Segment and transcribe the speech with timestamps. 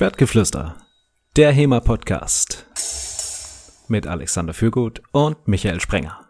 [0.00, 0.78] Schwertgeflüster,
[1.36, 2.64] der HEMA-Podcast
[3.88, 6.26] mit Alexander Fürgut und Michael Sprenger.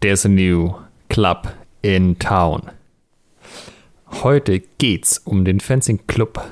[0.00, 0.74] There's a new
[1.08, 2.72] club in town.
[4.24, 6.44] Heute geht's um den Fencing Club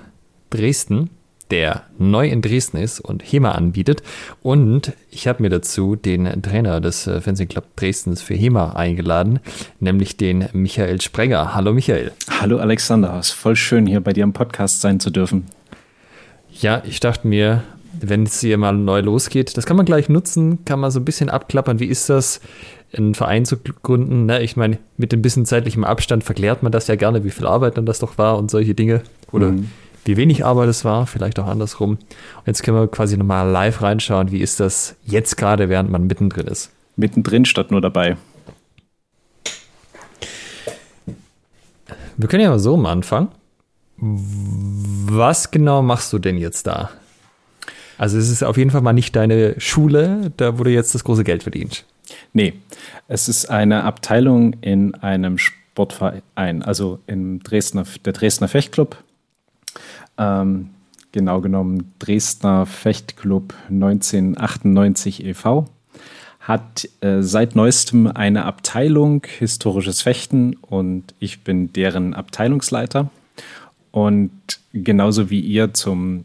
[0.51, 1.11] Dresden
[1.51, 4.03] der neu in Dresden ist und HEMA anbietet.
[4.43, 9.41] Und ich habe mir dazu den Trainer des äh, Fencing Club Dresdens für HEMA eingeladen,
[9.81, 11.55] nämlich den Michael Sprenger.
[11.55, 12.13] Hallo Michael.
[12.41, 15.47] Hallo Alexander, es ist voll schön hier bei dir im Podcast sein zu dürfen.
[16.61, 17.65] Ja, ich dachte mir,
[18.01, 21.05] wenn es hier mal neu losgeht, das kann man gleich nutzen, kann man so ein
[21.05, 21.79] bisschen abklappern.
[21.79, 22.41] Wie ist das,
[22.97, 24.27] einen Verein zu gründen?
[24.27, 24.43] Ne?
[24.43, 27.77] Ich meine, mit ein bisschen zeitlichem Abstand verklärt man das ja gerne, wie viel Arbeit
[27.77, 29.03] dann das doch war und solche Dinge.
[29.33, 29.71] Oder mhm
[30.05, 31.93] wie wenig Arbeit es war, vielleicht auch andersrum.
[31.93, 36.07] Und jetzt können wir quasi nochmal live reinschauen, wie ist das jetzt gerade, während man
[36.07, 36.71] mittendrin ist.
[36.97, 38.17] Mittendrin statt nur dabei.
[42.17, 43.29] Wir können ja mal so am Anfang.
[43.97, 46.91] Was genau machst du denn jetzt da?
[47.99, 51.05] Also es ist auf jeden Fall mal nicht deine Schule, da wo du jetzt das
[51.05, 51.85] große Geld verdienst.
[52.33, 52.55] Nee,
[53.09, 58.97] es ist eine Abteilung in einem Sportverein, also im Dresdner, der Dresdner Fechtclub
[60.19, 60.71] ähm,
[61.13, 65.67] genau genommen Dresdner Fechtclub 1998 e.V.,
[66.41, 73.09] hat äh, seit neuestem eine Abteilung historisches Fechten und ich bin deren Abteilungsleiter.
[73.93, 74.31] Und
[74.75, 76.25] genauso wie ihr zum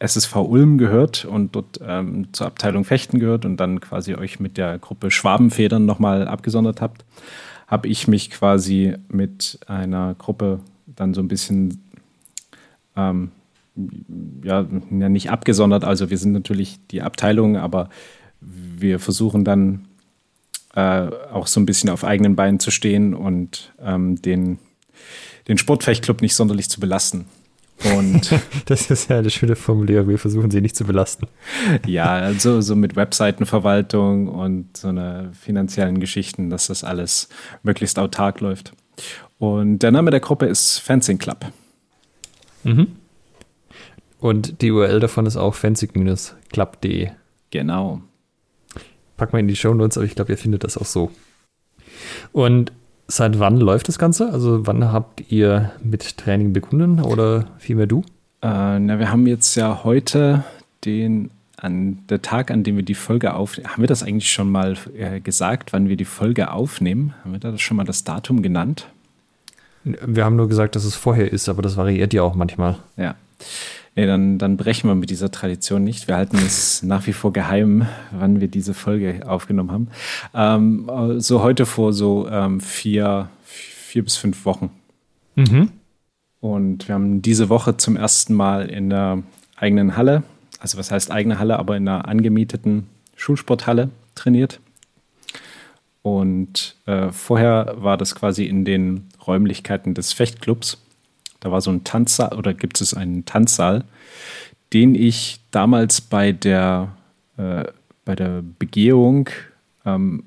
[0.00, 4.56] SSV Ulm gehört und dort ähm, zur Abteilung Fechten gehört und dann quasi euch mit
[4.56, 7.04] der Gruppe Schwabenfedern nochmal abgesondert habt,
[7.66, 11.82] habe ich mich quasi mit einer Gruppe dann so ein bisschen
[12.98, 13.30] ähm,
[14.42, 15.84] ja, nicht abgesondert.
[15.84, 17.88] Also wir sind natürlich die Abteilung, aber
[18.40, 19.86] wir versuchen dann
[20.74, 24.58] äh, auch so ein bisschen auf eigenen Beinen zu stehen und ähm, den,
[25.46, 27.26] den Sportfechtclub nicht sonderlich zu belasten.
[27.96, 28.34] Und
[28.66, 30.08] das ist ja eine schöne Formulierung.
[30.08, 31.28] Wir versuchen sie nicht zu belasten.
[31.86, 37.28] Ja, also so mit Webseitenverwaltung und so einer finanziellen Geschichten, dass das alles
[37.62, 38.72] möglichst autark läuft.
[39.38, 41.46] Und der Name der Gruppe ist Fencing Club.
[42.68, 42.86] Mhm.
[44.20, 47.10] Und die URL davon ist auch fancy-club.de.
[47.50, 48.00] Genau.
[49.16, 51.10] Pack mal in die Show Notes, aber ich glaube, ihr findet das auch so.
[52.32, 52.72] Und
[53.06, 54.30] seit wann läuft das Ganze?
[54.30, 58.02] Also wann habt ihr mit Training begonnen oder vielmehr du?
[58.42, 60.44] Äh, na, wir haben jetzt ja heute
[60.84, 63.72] den an der Tag, an dem wir die Folge aufnehmen.
[63.72, 67.14] Haben wir das eigentlich schon mal äh, gesagt, wann wir die Folge aufnehmen?
[67.24, 68.88] Haben wir da schon mal das Datum genannt?
[70.06, 72.76] Wir haben nur gesagt, dass es vorher ist, aber das variiert ja auch manchmal.
[72.96, 73.14] Ja.
[73.94, 76.06] Nee, dann, dann brechen wir mit dieser Tradition nicht.
[76.06, 79.88] Wir halten es nach wie vor geheim, wann wir diese Folge aufgenommen haben.
[80.34, 84.70] Ähm, so heute vor so ähm, vier, vier bis fünf Wochen.
[85.34, 85.72] Mhm.
[86.40, 89.22] Und wir haben diese Woche zum ersten Mal in der
[89.56, 90.22] eigenen Halle,
[90.60, 94.60] also was heißt eigene Halle, aber in einer angemieteten Schulsporthalle trainiert.
[96.02, 100.78] Und äh, vorher war das quasi in den Räumlichkeiten des Fechtclubs.
[101.40, 103.84] Da war so ein Tanzsaal oder gibt es einen Tanzsaal,
[104.72, 106.96] den ich damals bei der,
[107.36, 107.64] äh,
[108.04, 109.28] bei der Begehung
[109.84, 110.24] ähm,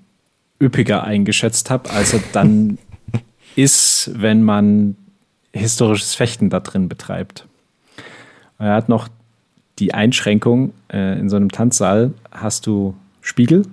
[0.62, 2.78] üppiger eingeschätzt habe, als er dann
[3.56, 4.96] ist, wenn man
[5.54, 7.48] historisches Fechten da drin betreibt.
[8.58, 9.10] Er hat noch
[9.80, 13.64] die Einschränkung, äh, in so einem Tanzsaal hast du Spiegel.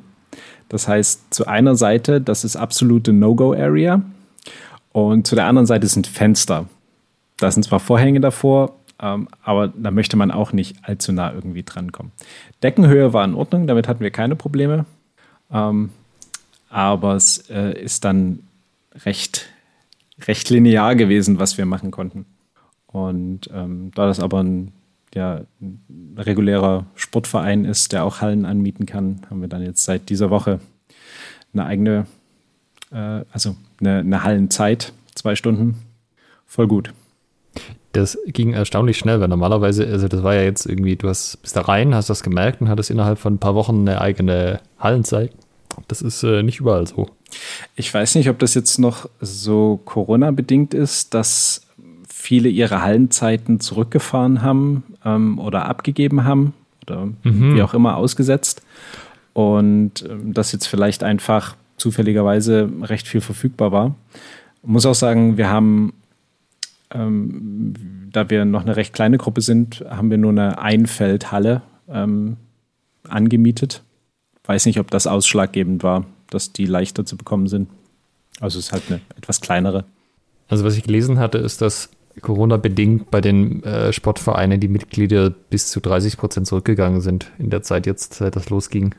[0.69, 4.03] Das heißt, zu einer Seite, das ist absolute No-Go-Area.
[5.07, 6.67] Und zu der anderen Seite sind Fenster.
[7.37, 11.63] Da sind zwar Vorhänge davor, ähm, aber da möchte man auch nicht allzu nah irgendwie
[11.63, 12.13] drankommen.
[12.63, 14.87] Deckenhöhe war in Ordnung, damit hatten wir keine Probleme.
[15.53, 15.91] Ähm,
[16.69, 18.41] aber es äh, ist dann
[19.05, 19.49] recht,
[20.27, 22.27] recht linear gewesen, was wir machen konnten.
[22.87, 24.73] Und ähm, da das aber ein,
[25.15, 30.09] ja, ein regulärer Sportverein ist, der auch Hallen anmieten kann, haben wir dann jetzt seit
[30.09, 30.61] dieser Woche
[31.53, 32.07] eine eigene,
[32.91, 35.77] äh, also eine, eine Hallenzeit, zwei Stunden.
[36.47, 36.93] Voll gut
[37.93, 41.57] das ging erstaunlich schnell, weil normalerweise, also das war ja jetzt irgendwie, du hast, bist
[41.57, 45.33] da rein, hast das gemerkt und hattest innerhalb von ein paar Wochen eine eigene Hallenzeit.
[45.89, 47.09] Das ist äh, nicht überall so.
[47.77, 51.63] Ich weiß nicht, ob das jetzt noch so Corona-bedingt ist, dass
[52.09, 57.55] viele ihre Hallenzeiten zurückgefahren haben ähm, oder abgegeben haben oder mhm.
[57.55, 58.63] wie auch immer ausgesetzt.
[59.35, 63.95] Und ähm, dass jetzt vielleicht einfach zufälligerweise recht viel verfügbar war.
[64.63, 65.93] Ich muss auch sagen, wir haben
[66.91, 67.75] ähm,
[68.13, 72.37] da wir noch eine recht kleine Gruppe sind, haben wir nur eine Einfeldhalle ähm,
[73.09, 73.83] angemietet.
[74.45, 77.69] Weiß nicht, ob das ausschlaggebend war, dass die leichter zu bekommen sind.
[78.41, 79.85] Also es ist halt eine etwas kleinere.
[80.49, 81.91] Also was ich gelesen hatte, ist, dass
[82.23, 87.63] Corona-bedingt bei den äh, Sportvereinen die Mitglieder bis zu 30 Prozent zurückgegangen sind in der
[87.63, 88.95] Zeit jetzt, seit das losging.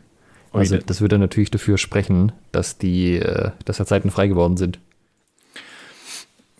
[0.51, 4.79] Also das würde natürlich dafür sprechen, dass die, äh, dass da Zeiten frei geworden sind.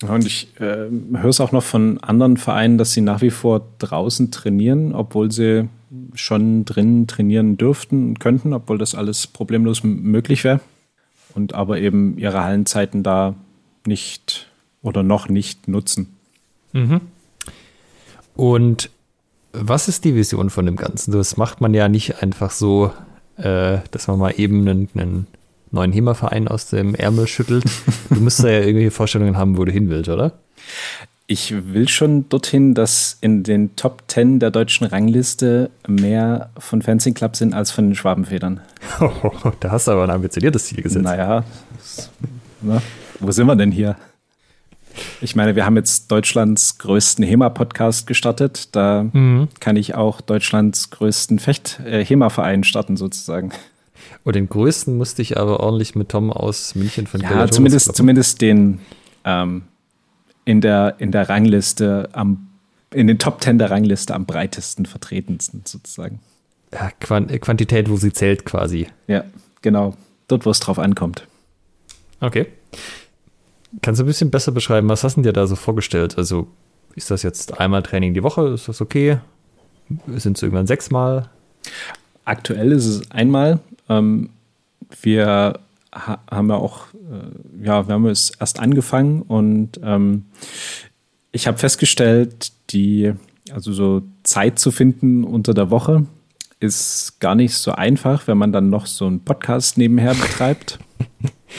[0.07, 3.68] Und ich äh, höre es auch noch von anderen Vereinen, dass sie nach wie vor
[3.80, 5.68] draußen trainieren, obwohl sie
[6.13, 10.62] schon drinnen trainieren dürften und könnten, obwohl das alles problemlos möglich wäre.
[11.34, 13.36] Und aber eben ihre Hallenzeiten da
[13.86, 14.48] nicht
[14.81, 16.16] oder noch nicht nutzen.
[16.74, 17.01] Mhm.
[18.36, 18.90] Und
[19.51, 21.12] was ist die Vision von dem Ganzen?
[21.12, 22.92] Das macht man ja nicht einfach so,
[23.38, 25.28] äh, dass man mal eben einen, einen
[25.71, 27.63] neuen HEMA-Verein aus dem Ärmel schüttelt.
[28.10, 30.33] Du müsstest ja irgendwelche Vorstellungen haben, wo du hin willst, oder?
[31.27, 37.13] Ich will schon dorthin, dass in den Top 10 der deutschen Rangliste mehr von Fencing
[37.13, 38.62] Club sind als von den Schwabenfedern.
[39.60, 41.04] da hast du aber ein ambitioniertes Ziel gesetzt.
[41.04, 41.44] Naja,
[42.62, 42.81] na,
[43.19, 43.95] wo sind wir denn hier?
[45.22, 48.75] Ich meine, wir haben jetzt Deutschlands größten HEMA-Podcast gestartet.
[48.75, 49.50] Da mhm.
[49.60, 53.51] kann ich auch Deutschlands größten Fecht-HEMA-Verein starten, sozusagen.
[54.30, 58.42] Und den größten musste ich aber ordentlich mit Tom aus München von Ja, zumindest, zumindest
[58.42, 58.80] den
[59.26, 59.64] ähm,
[60.46, 62.48] in, der, in der Rangliste am
[62.94, 66.20] in den Top Ten der Rangliste am breitesten vertretensten sozusagen.
[66.72, 68.86] Ja, Quantität, wo sie zählt quasi.
[69.08, 69.24] Ja,
[69.64, 69.96] genau.
[70.28, 71.25] Dort, wo es drauf ankommt.
[72.22, 72.46] Okay.
[73.82, 76.20] Kannst du ein bisschen besser beschreiben, was hast du dir da so vorgestellt?
[76.20, 76.50] Also,
[76.94, 78.50] ist das jetzt einmal Training die Woche?
[78.50, 79.18] Ist das okay?
[80.06, 81.32] Sind es irgendwann sechsmal?
[82.25, 83.60] Aktuell ist es einmal.
[83.89, 84.30] Ähm,
[85.01, 85.59] wir
[85.94, 90.25] ha haben ja auch, äh, ja, wir haben es erst angefangen und ähm,
[91.31, 93.13] ich habe festgestellt, die,
[93.51, 96.06] also so Zeit zu finden unter der Woche
[96.59, 100.80] ist gar nicht so einfach, wenn man dann noch so einen Podcast nebenher betreibt.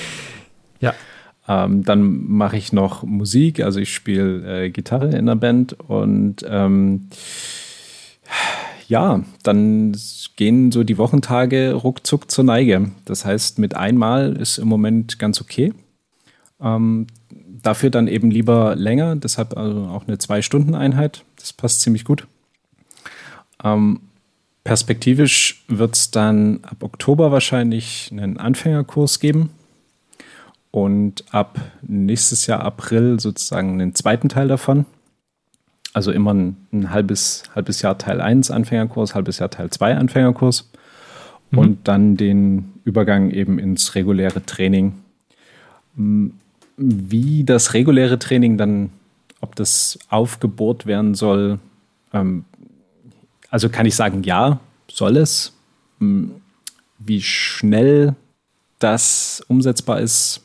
[0.80, 0.94] ja.
[1.48, 6.44] Ähm, dann mache ich noch Musik, also ich spiele äh, Gitarre in der Band und
[6.46, 7.08] ähm,
[8.90, 9.96] ja, dann
[10.34, 12.90] gehen so die Wochentage ruckzuck zur Neige.
[13.04, 15.72] Das heißt, mit einmal ist im Moment ganz okay.
[16.60, 17.06] Ähm,
[17.62, 21.24] dafür dann eben lieber länger, deshalb also auch eine Zwei-Stunden-Einheit.
[21.36, 22.26] Das passt ziemlich gut.
[23.62, 24.00] Ähm,
[24.64, 29.50] perspektivisch wird es dann ab Oktober wahrscheinlich einen Anfängerkurs geben
[30.72, 34.84] und ab nächstes Jahr April sozusagen einen zweiten Teil davon.
[35.92, 40.70] Also immer ein, ein, halbes, halbes Jahr Teil 1 Anfängerkurs, halbes Jahr Teil 2 Anfängerkurs
[41.50, 41.58] mhm.
[41.58, 44.94] und dann den Übergang eben ins reguläre Training.
[46.76, 48.90] Wie das reguläre Training dann,
[49.40, 51.58] ob das aufgebohrt werden soll,
[52.12, 52.44] ähm,
[53.50, 54.60] also kann ich sagen, ja,
[54.90, 55.52] soll es.
[55.98, 58.14] Wie schnell
[58.78, 60.42] das umsetzbar ist,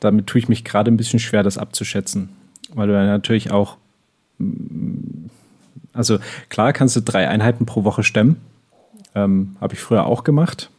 [0.00, 2.30] damit tue ich mich gerade ein bisschen schwer, das abzuschätzen.
[2.74, 3.77] Weil du natürlich auch
[5.92, 6.18] also
[6.48, 8.36] klar kannst du drei Einheiten pro Woche stemmen.
[9.14, 10.70] Ähm, Habe ich früher auch gemacht.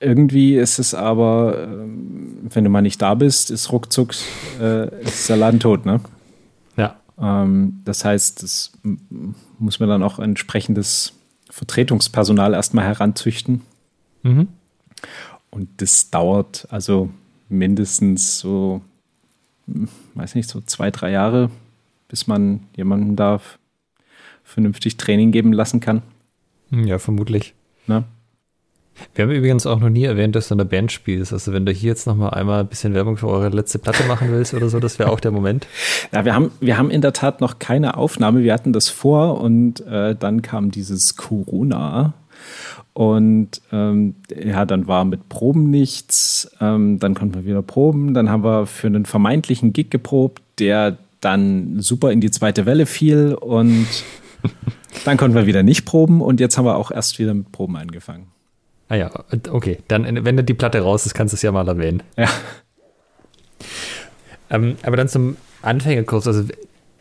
[0.00, 4.14] Irgendwie ist es aber, ähm, wenn du mal nicht da bist, ist ruckzuck
[4.60, 6.00] äh, ist der Laden tot, ne?
[6.76, 6.96] Ja.
[7.18, 8.72] Ähm, das heißt, das
[9.58, 11.14] muss man dann auch entsprechendes
[11.48, 13.62] Vertretungspersonal erstmal heranzüchten.
[14.22, 14.48] Mhm.
[15.50, 17.10] Und das dauert also
[17.48, 18.82] mindestens so,
[19.66, 21.50] hm, weiß nicht, so zwei, drei Jahre,
[22.14, 23.40] bis man jemanden da
[24.44, 26.02] vernünftig Training geben lassen kann.
[26.70, 27.54] Ja, vermutlich.
[27.88, 28.04] Na?
[29.16, 31.32] Wir haben übrigens auch noch nie erwähnt, dass du in der Band spielst.
[31.32, 34.04] Also wenn du hier jetzt noch mal einmal ein bisschen Werbung für eure letzte Platte
[34.04, 35.66] machen willst oder so, das wäre auch der Moment.
[36.12, 38.44] Ja, wir haben, wir haben in der Tat noch keine Aufnahme.
[38.44, 42.14] Wir hatten das vor und äh, dann kam dieses Corona.
[42.92, 46.48] Und ähm, ja, dann war mit Proben nichts.
[46.60, 48.14] Ähm, dann konnten wir wieder proben.
[48.14, 52.86] Dann haben wir für einen vermeintlichen Gig geprobt, der dann super in die zweite Welle
[52.86, 53.86] fiel und
[55.04, 57.76] dann konnten wir wieder nicht proben und jetzt haben wir auch erst wieder mit Proben
[57.76, 58.28] angefangen.
[58.88, 59.10] Ah ja,
[59.50, 59.78] okay.
[59.88, 62.02] Dann, wenn die Platte raus ist, kannst du es ja mal erwähnen.
[62.16, 62.28] Ja.
[64.50, 66.26] Ähm, aber dann zum Anfängerkurs.
[66.26, 66.44] Also,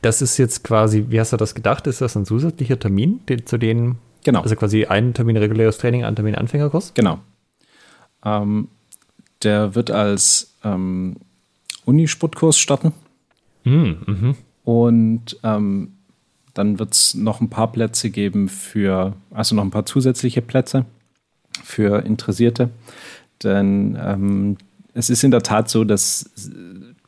[0.01, 1.87] das ist jetzt quasi, wie hast du das gedacht?
[1.87, 3.99] Ist das ein zusätzlicher Termin, den, zu denen?
[4.23, 4.41] Genau.
[4.41, 6.93] Also quasi ein Termin reguläres Training, ein Termin Anfängerkurs?
[6.93, 7.19] Genau.
[8.23, 8.69] Ähm,
[9.43, 11.17] der wird als ähm,
[11.85, 12.93] Unisportkurs starten.
[13.63, 13.97] Mhm.
[14.05, 14.35] mhm.
[14.63, 15.93] Und ähm,
[16.53, 20.85] dann wird es noch ein paar Plätze geben für, also noch ein paar zusätzliche Plätze
[21.63, 22.69] für Interessierte.
[23.43, 24.57] Denn ähm,
[24.93, 26.29] es ist in der Tat so, dass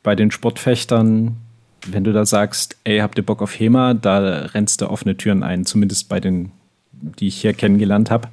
[0.02, 1.36] bei den Sportfechtern,
[1.86, 5.42] wenn du da sagst, ey, habt ihr Bock auf HEMA, da rennst du offene Türen
[5.42, 6.50] ein, zumindest bei den,
[6.92, 8.28] die ich hier kennengelernt habe.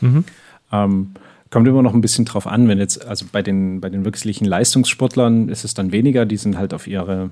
[0.00, 0.24] Mhm.
[0.70, 1.10] Ähm,
[1.50, 4.46] kommt immer noch ein bisschen drauf an, wenn jetzt, also bei den, bei den wirklichen
[4.46, 7.30] Leistungssportlern ist es dann weniger, die sind halt auf ihre,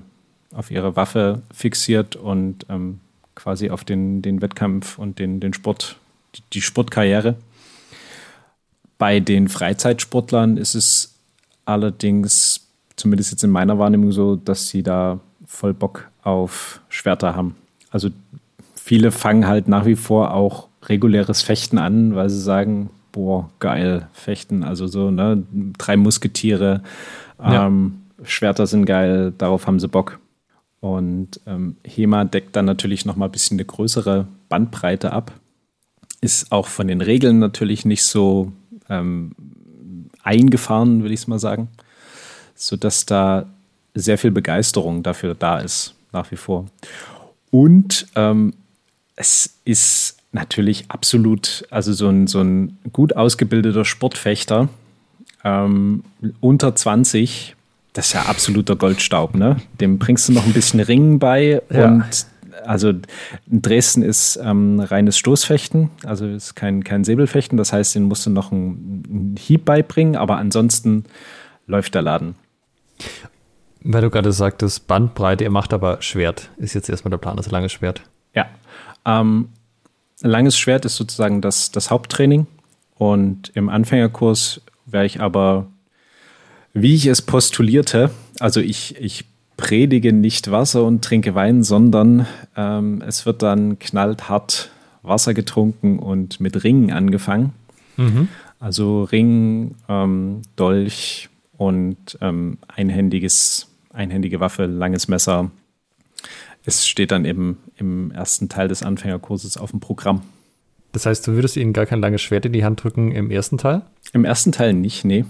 [0.53, 2.99] auf ihre Waffe fixiert und ähm,
[3.35, 5.97] quasi auf den, den Wettkampf und den, den Sport,
[6.53, 7.35] die, Sportkarriere.
[8.97, 11.15] Bei den Freizeitsportlern ist es
[11.65, 17.55] allerdings, zumindest jetzt in meiner Wahrnehmung, so, dass sie da voll Bock auf Schwerter haben.
[17.89, 18.09] Also
[18.75, 24.07] viele fangen halt nach wie vor auch reguläres Fechten an, weil sie sagen, boah, geil,
[24.13, 25.43] Fechten, also so, ne,
[25.77, 26.81] drei Musketiere,
[27.39, 27.67] ja.
[27.67, 30.19] ähm, Schwerter sind geil, darauf haben sie Bock.
[30.81, 35.31] Und ähm, HEMA deckt dann natürlich noch mal ein bisschen eine größere Bandbreite ab.
[36.19, 38.51] Ist auch von den Regeln natürlich nicht so
[38.89, 39.35] ähm,
[40.23, 41.69] eingefahren, würde ich es mal sagen,
[42.55, 43.45] sodass da
[43.93, 46.65] sehr viel Begeisterung dafür da ist, nach wie vor.
[47.51, 48.53] Und ähm,
[49.15, 54.69] es ist natürlich absolut, also so ein, so ein gut ausgebildeter Sportfechter
[55.43, 56.03] ähm,
[56.39, 57.55] unter 20,
[57.93, 59.57] das ist ja absoluter Goldstaub, ne?
[59.79, 61.87] Dem bringst du noch ein bisschen Ringen bei ja.
[61.87, 62.25] und
[62.65, 68.03] also in Dresden ist ähm, reines Stoßfechten, also ist kein, kein Säbelfechten, das heißt, den
[68.03, 71.05] musst du noch einen, einen Hieb beibringen, aber ansonsten
[71.67, 72.35] läuft der Laden.
[73.83, 77.49] Weil du gerade sagtest, Bandbreite, ihr macht aber Schwert, ist jetzt erstmal der Plan, das
[77.49, 78.03] lange Schwert.
[78.35, 78.45] Ja.
[79.05, 79.49] Ähm,
[80.21, 82.45] langes Schwert ist sozusagen das, das Haupttraining.
[82.95, 85.70] Und im Anfängerkurs wäre ich aber,
[86.73, 89.25] wie ich es postulierte, also ich, ich
[89.57, 94.71] predige nicht Wasser und trinke Wein, sondern ähm, es wird dann knallhart
[95.03, 97.53] Wasser getrunken und mit Ringen angefangen.
[97.97, 98.27] Mhm.
[98.59, 105.51] Also Ring, ähm, Dolch und ähm, einhändiges, einhändige Waffe, langes Messer,
[106.65, 110.21] es steht dann eben im ersten Teil des Anfängerkurses auf dem Programm.
[110.91, 113.57] Das heißt, du würdest ihnen gar kein langes Schwert in die Hand drücken im ersten
[113.57, 113.81] Teil?
[114.13, 115.25] Im ersten Teil nicht, nee.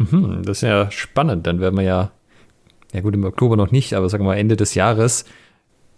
[0.00, 1.46] Mhm, das ist ja spannend.
[1.46, 2.10] Dann werden wir ja,
[2.92, 5.24] ja gut, im Oktober noch nicht, aber sagen wir mal Ende des Jahres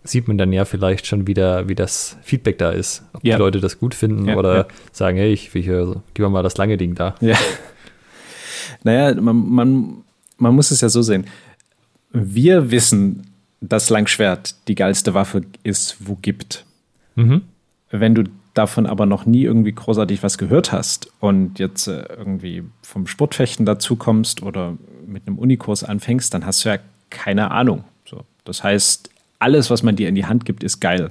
[0.05, 3.05] sieht man dann ja vielleicht schon wieder, wie das Feedback da ist.
[3.13, 3.37] Ob ja.
[3.37, 4.67] die Leute das gut finden ja, oder ja.
[4.91, 7.15] sagen, hey, ich will hier, gib mal das lange Ding da.
[7.21, 7.37] Ja.
[8.85, 10.05] Naja, man, man,
[10.39, 11.27] man muss es ja so sehen.
[12.11, 13.29] Wir wissen,
[13.61, 16.65] das Langschwert die geilste Waffe ist, wo gibt.
[17.15, 17.43] Mhm.
[17.91, 22.65] Wenn du davon aber noch nie irgendwie großartig was gehört hast und jetzt äh, irgendwie
[22.83, 26.79] vom Sportfechten dazu kommst oder mit einem Unikurs anfängst, dann hast du ja
[27.11, 27.85] keine Ahnung.
[28.05, 28.25] So.
[28.45, 31.11] Das heißt, alles, was man dir in die Hand gibt, ist geil.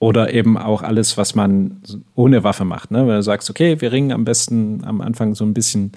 [0.00, 1.80] Oder eben auch alles, was man
[2.14, 2.90] ohne Waffe macht.
[2.90, 3.06] Ne?
[3.06, 5.92] Wenn du sagst, okay, wir ringen am besten am Anfang so ein bisschen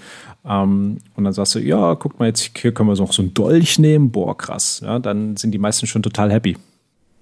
[0.45, 3.33] ähm, und dann sagst du, ja, guck mal jetzt, hier können wir noch so einen
[3.33, 4.11] Dolch nehmen.
[4.11, 4.81] Boah, krass.
[4.83, 6.55] Ja, dann sind die meisten schon total happy.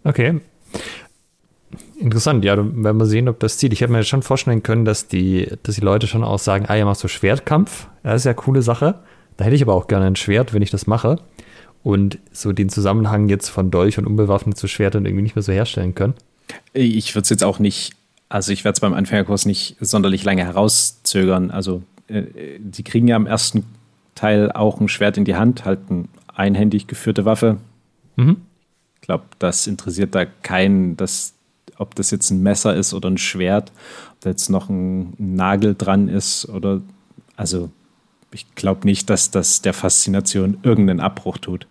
[0.03, 0.41] Okay.
[1.97, 3.71] Interessant, ja, werden wir sehen, ob das zieht.
[3.71, 6.75] Ich hätte mir schon vorstellen können, dass die, dass die Leute schon auch sagen, ah,
[6.75, 7.87] ihr macht so Schwertkampf.
[8.03, 8.95] Das ist ja eine coole Sache.
[9.37, 11.17] Da hätte ich aber auch gerne ein Schwert, wenn ich das mache.
[11.83, 15.51] Und so den Zusammenhang jetzt von Dolch und unbewaffnet zu Schwertern irgendwie nicht mehr so
[15.51, 16.15] herstellen können.
[16.73, 17.93] Ich würde es jetzt auch nicht,
[18.27, 21.51] also ich werde es beim Anfängerkurs nicht sonderlich lange herauszögern.
[21.51, 22.23] Also äh,
[22.59, 23.65] die kriegen ja im ersten
[24.15, 27.57] Teil auch ein Schwert in die Hand, halt eine einhändig geführte Waffe.
[28.15, 28.37] Mhm.
[28.95, 31.33] Ich glaube, das interessiert da keinen, dass,
[31.77, 33.71] ob das jetzt ein Messer ist oder ein Schwert,
[34.13, 36.81] ob da jetzt noch ein Nagel dran ist oder
[37.35, 37.69] also
[38.31, 41.67] ich glaube nicht, dass das der Faszination irgendeinen Abbruch tut.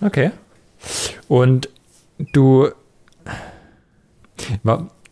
[0.00, 0.30] Okay.
[1.28, 1.68] Und
[2.32, 2.70] du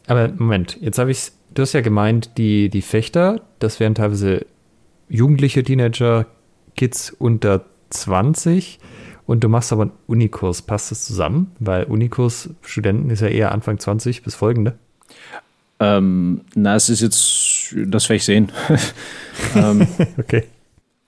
[0.06, 4.46] aber Moment, jetzt habe ich du hast ja gemeint, die, die Fechter, das wären teilweise
[5.08, 6.26] Jugendliche, Teenager,
[6.76, 8.78] Kids unter 20
[9.26, 10.62] und du machst aber einen Unikurs.
[10.62, 11.52] Passt das zusammen?
[11.58, 14.74] Weil Unikurs-Studenten ist ja eher Anfang 20 bis folgende.
[15.80, 18.52] Ähm, na, es ist jetzt, das werde ich sehen.
[19.56, 19.86] ähm,
[20.18, 20.44] okay.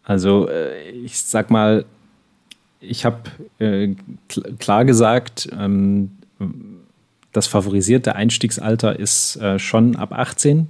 [0.02, 1.84] Also, äh, ich sag mal,
[2.80, 3.18] ich habe
[3.58, 3.94] äh,
[4.58, 6.12] klar gesagt, ähm,
[7.32, 10.68] das favorisierte Einstiegsalter ist äh, schon ab 18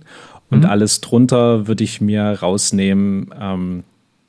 [0.50, 0.64] und mhm.
[0.64, 3.84] alles drunter würde ich mir rausnehmen, ähm,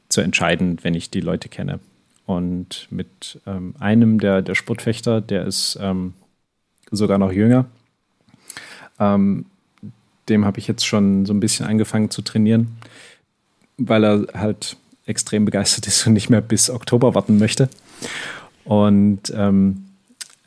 [0.09, 1.79] zu entscheiden, wenn ich die Leute kenne.
[2.27, 6.13] Und mit ähm, einem der, der Sportfechter, der ist ähm,
[6.91, 7.65] sogar noch jünger,
[8.99, 9.45] ähm,
[10.27, 12.77] dem habe ich jetzt schon so ein bisschen angefangen zu trainieren,
[13.77, 17.69] weil er halt extrem begeistert ist und nicht mehr bis Oktober warten möchte.
[18.65, 19.85] Und ähm,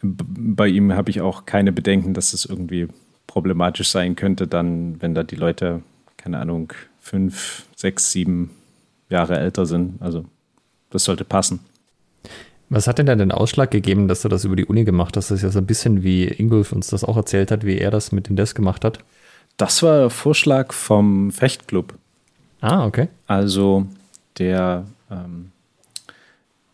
[0.03, 2.89] bei ihm habe ich auch keine Bedenken, dass es irgendwie
[3.27, 5.83] problematisch sein könnte, dann, wenn da die Leute,
[6.19, 8.51] keine Ahnung, fünf, sechs, sieben
[9.09, 10.03] Jahre älter sind.
[10.03, 10.27] Also
[10.91, 11.61] das sollte passen.
[12.71, 15.31] Was hat denn da den Ausschlag gegeben, dass du das über die Uni gemacht hast?
[15.31, 17.91] Das ist ja so ein bisschen wie Ingolf uns das auch erzählt hat, wie er
[17.91, 19.01] das mit dem Desk gemacht hat.
[19.57, 21.95] Das war Vorschlag vom Fechtclub.
[22.61, 23.09] Ah, okay.
[23.27, 23.87] Also
[24.39, 25.51] der, ähm,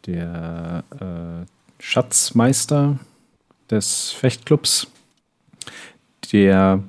[0.06, 2.98] der äh, Schatzmeister
[3.70, 4.88] des Fechtclubs,
[6.32, 6.82] der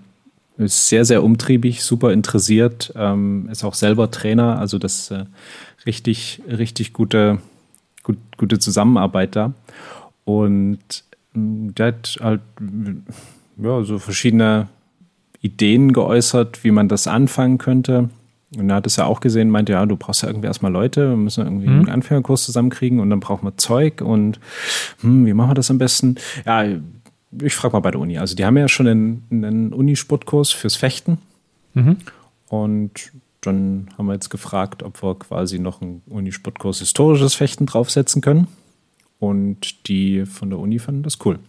[0.58, 5.26] ist sehr, sehr umtriebig, super interessiert, ähm, ist auch selber Trainer, also das äh,
[5.86, 7.40] richtig, richtig gute,
[8.08, 9.54] gut, gute Zusammenarbeit da.
[10.24, 10.80] Und
[11.36, 12.42] ähm, der hat halt
[13.62, 14.70] ja, so verschiedene
[15.42, 18.10] Ideen geäußert, wie man das anfangen könnte.
[18.58, 21.10] Und er hat es ja auch gesehen, meinte, ja, du brauchst ja irgendwie erstmal Leute,
[21.10, 21.80] wir müssen irgendwie mhm.
[21.80, 24.40] einen Anfängerkurs zusammenkriegen und dann brauchen wir Zeug und
[25.02, 26.16] hm, wie machen wir das am besten?
[26.46, 26.64] Ja,
[27.42, 28.18] ich frage mal bei der Uni.
[28.18, 31.18] Also die haben ja schon einen, einen Unisportkurs fürs Fechten.
[31.74, 31.98] Mhm.
[32.48, 33.12] Und
[33.48, 38.48] dann haben wir jetzt gefragt, ob wir quasi noch einen Unisportkurs historisches Fechten draufsetzen können.
[39.20, 41.40] Und die von der Uni fanden das cool.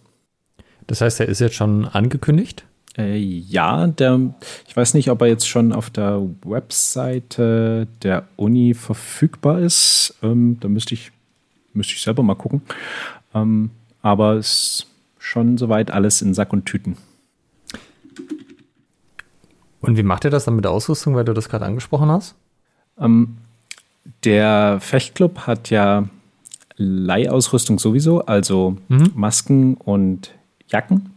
[0.86, 2.64] Das heißt, er ist jetzt schon angekündigt?
[2.96, 4.34] Äh, ja, der,
[4.66, 10.16] ich weiß nicht, ob er jetzt schon auf der Webseite der Uni verfügbar ist.
[10.22, 11.12] Ähm, da müsste ich,
[11.74, 12.62] müsste ich selber mal gucken.
[13.34, 13.70] Ähm,
[14.02, 14.86] aber es ist
[15.18, 16.96] schon soweit alles in Sack und Tüten.
[19.80, 22.34] Und wie macht er das dann mit der Ausrüstung, weil du das gerade angesprochen hast?
[22.98, 23.36] Ähm,
[24.24, 26.08] der Fechtclub hat ja
[26.76, 29.12] Leihausrüstung sowieso, also mhm.
[29.14, 30.32] Masken und
[30.68, 31.10] Jacken.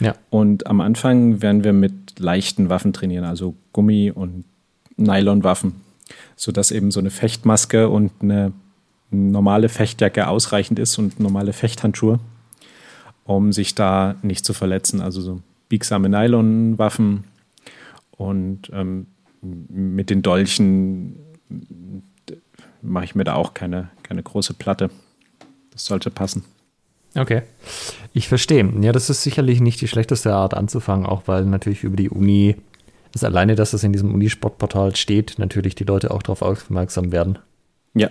[0.00, 0.14] Ja.
[0.30, 4.44] Und am Anfang werden wir mit leichten Waffen trainieren, also Gummi- und
[4.96, 5.74] Nylonwaffen,
[6.34, 8.52] sodass eben so eine Fechtmaske und eine
[9.10, 12.18] normale Fechtjacke ausreichend ist und normale Fechthandschuhe,
[13.24, 15.00] um sich da nicht zu verletzen.
[15.00, 17.24] Also so biegsame Nylonwaffen
[18.16, 19.06] und ähm,
[19.42, 21.16] mit den Dolchen
[22.82, 24.90] mache ich mir da auch keine, keine große Platte.
[25.70, 26.44] Das sollte passen.
[27.14, 27.42] Okay.
[28.12, 28.70] Ich verstehe.
[28.80, 32.56] Ja, das ist sicherlich nicht die schlechteste Art anzufangen, auch weil natürlich über die Uni,
[33.12, 37.38] das alleine, dass das in diesem Unisportportal steht, natürlich die Leute auch darauf aufmerksam werden.
[37.94, 38.10] Ja.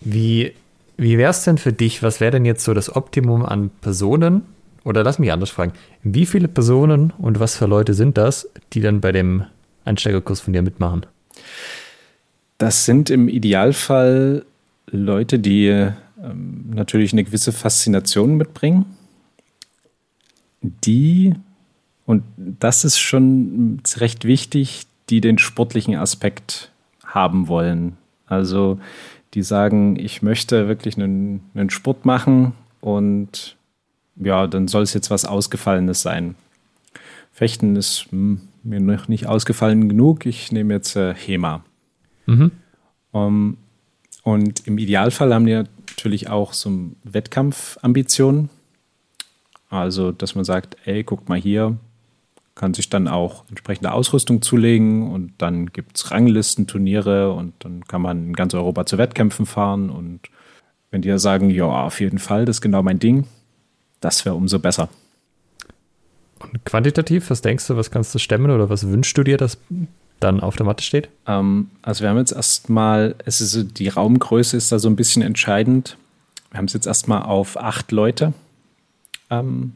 [0.00, 0.52] Wie,
[0.96, 2.02] wie wäre es denn für dich?
[2.02, 4.42] Was wäre denn jetzt so das Optimum an Personen?
[4.84, 5.72] Oder lass mich anders fragen.
[6.02, 9.44] Wie viele Personen und was für Leute sind das, die dann bei dem
[9.84, 11.06] Einsteigerkurs von dir mitmachen?
[12.58, 14.44] Das sind im Idealfall
[14.90, 18.84] Leute, die ähm, natürlich eine gewisse Faszination mitbringen,
[20.62, 21.34] die,
[22.06, 26.70] und das ist schon recht wichtig, die den sportlichen Aspekt
[27.04, 27.96] haben wollen.
[28.26, 28.78] Also
[29.34, 33.56] die sagen, ich möchte wirklich einen, einen Sport machen und
[34.16, 36.34] ja, dann soll es jetzt was Ausgefallenes sein.
[37.32, 40.26] Fechten ist hm, mir noch nicht ausgefallen genug.
[40.26, 41.64] Ich nehme jetzt äh, HEMA.
[42.26, 42.50] Mhm.
[43.10, 43.58] Um,
[44.24, 48.50] und im Idealfall haben die natürlich auch so Wettkampfambitionen.
[49.68, 51.76] Also, dass man sagt, ey, guckt mal hier,
[52.54, 58.00] kann sich dann auch entsprechende Ausrüstung zulegen und dann gibt es Ranglistenturniere und dann kann
[58.00, 59.90] man in ganz Europa zu Wettkämpfen fahren.
[59.90, 60.20] Und
[60.90, 63.26] wenn die ja sagen, ja, auf jeden Fall, das ist genau mein Ding,
[64.00, 64.88] das wäre umso besser.
[66.38, 69.58] Und quantitativ, was denkst du, was kannst du stemmen oder was wünschst du dir, dass
[70.20, 71.08] dann auf der Matte steht?
[71.26, 75.22] Ähm, also wir haben jetzt erstmal, es ist die Raumgröße ist da so ein bisschen
[75.22, 75.96] entscheidend.
[76.50, 78.32] Wir haben es jetzt erstmal auf acht Leute
[79.30, 79.72] ähm,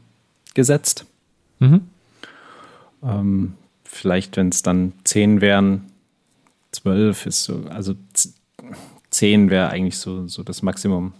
[0.55, 1.07] gesetzt.
[1.59, 1.83] Mhm.
[3.03, 3.55] Ähm,
[3.85, 5.87] vielleicht, wenn es dann zehn wären,
[6.73, 7.95] zwölf ist so, also
[9.11, 11.13] zehn wäre eigentlich so, so das Maximum.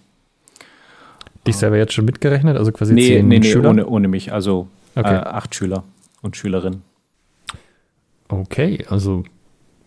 [1.49, 2.57] Dich selber jetzt schon mitgerechnet?
[2.57, 3.71] Also quasi nee, zehn nee, nee, Schüler?
[3.71, 4.33] Ohne, ohne mich.
[4.33, 5.15] Also okay.
[5.15, 5.85] äh, acht Schüler
[6.23, 6.83] und Schülerinnen.
[8.29, 9.25] Okay, also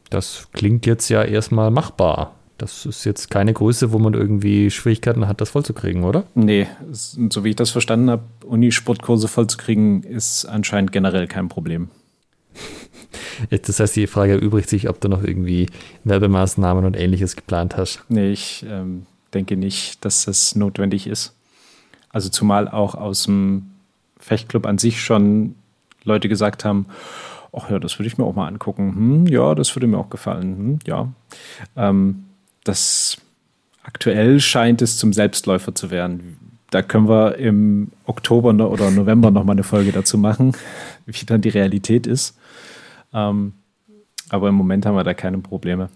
[0.09, 2.35] das klingt jetzt ja erstmal machbar.
[2.57, 6.25] Das ist jetzt keine Größe, wo man irgendwie Schwierigkeiten hat, das vollzukriegen, oder?
[6.35, 11.89] Nee, so wie ich das verstanden habe, Unisportkurse vollzukriegen, ist anscheinend generell kein Problem.
[13.49, 15.67] Das heißt, die Frage erübrigt sich, ob du noch irgendwie
[16.03, 18.03] Werbemaßnahmen und ähnliches geplant hast.
[18.07, 21.33] Nee, ich ähm, denke nicht, dass das notwendig ist.
[22.11, 23.71] Also zumal auch aus dem
[24.19, 25.55] Fechtclub an sich schon
[26.03, 26.87] Leute gesagt haben,
[27.53, 28.95] ach ja, das würde ich mir auch mal angucken.
[28.95, 30.57] Hm, ja, das würde mir auch gefallen.
[30.57, 31.07] Hm, ja.
[31.75, 32.25] Ähm,
[32.63, 33.17] das
[33.83, 36.37] aktuell scheint es zum Selbstläufer zu werden.
[36.69, 40.53] Da können wir im Oktober oder November nochmal eine Folge dazu machen,
[41.05, 42.37] wie dann die Realität ist.
[43.13, 43.53] Ähm,
[44.29, 45.89] aber im Moment haben wir da keine Probleme.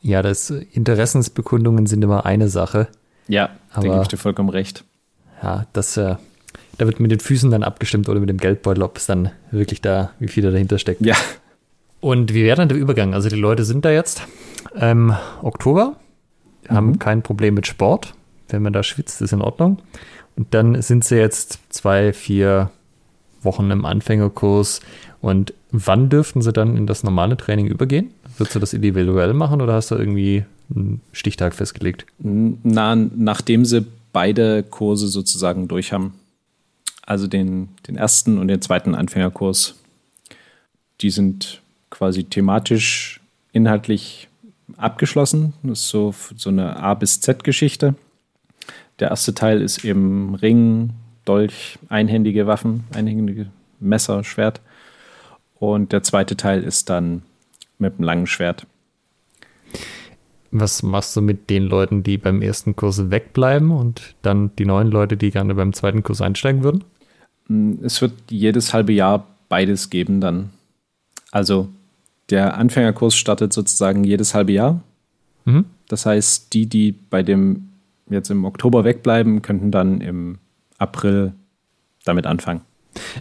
[0.00, 2.88] Ja, das Interessensbekundungen sind immer eine Sache.
[3.26, 4.84] Ja, da gebe ich dir vollkommen recht.
[5.42, 6.16] Ja, das äh,
[6.78, 9.80] da wird mit den Füßen dann abgestimmt oder mit dem Geldbeutel, ob es dann wirklich
[9.80, 11.04] da, wie viel da dahinter steckt.
[11.04, 11.14] Ja.
[12.00, 13.14] Und wie wäre dann der Übergang?
[13.14, 14.22] Also die Leute sind da jetzt
[14.76, 15.96] ähm, Oktober,
[16.68, 16.98] haben mhm.
[16.98, 18.14] kein Problem mit Sport.
[18.48, 19.78] Wenn man da schwitzt, ist in Ordnung.
[20.36, 22.70] Und dann sind sie jetzt zwei, vier
[23.42, 24.80] Wochen im Anfängerkurs.
[25.20, 28.10] Und wann dürften sie dann in das normale Training übergehen?
[28.36, 30.44] Würdest du das individuell machen oder hast du irgendwie
[30.74, 32.04] einen Stichtag festgelegt?
[32.18, 36.14] Na, nachdem sie beide Kurse sozusagen durch haben.
[37.02, 39.74] Also den, den ersten und den zweiten Anfängerkurs.
[41.02, 43.20] Die sind quasi thematisch,
[43.52, 44.28] inhaltlich
[44.78, 45.52] abgeschlossen.
[45.62, 47.94] Das ist so, so eine A bis Z-Geschichte.
[49.00, 50.90] Der erste Teil ist eben Ring,
[51.24, 53.48] Dolch, einhändige Waffen, einhändige
[53.80, 54.62] Messer, Schwert.
[55.58, 57.22] Und der zweite Teil ist dann
[57.78, 58.66] mit einem langen Schwert.
[60.56, 64.88] Was machst du mit den Leuten, die beim ersten Kurs wegbleiben und dann die neuen
[64.88, 66.84] Leute, die gerne beim zweiten Kurs einsteigen würden?
[67.48, 70.50] Mm, es wird jedes halbe Jahr beides geben dann.
[71.32, 71.68] Also
[72.30, 74.80] der Anfängerkurs startet sozusagen jedes halbe Jahr.
[75.44, 75.64] Mhm.
[75.88, 77.70] Das heißt, die, die bei dem
[78.08, 80.38] jetzt im Oktober wegbleiben, könnten dann im
[80.78, 81.32] April
[82.04, 82.60] damit anfangen.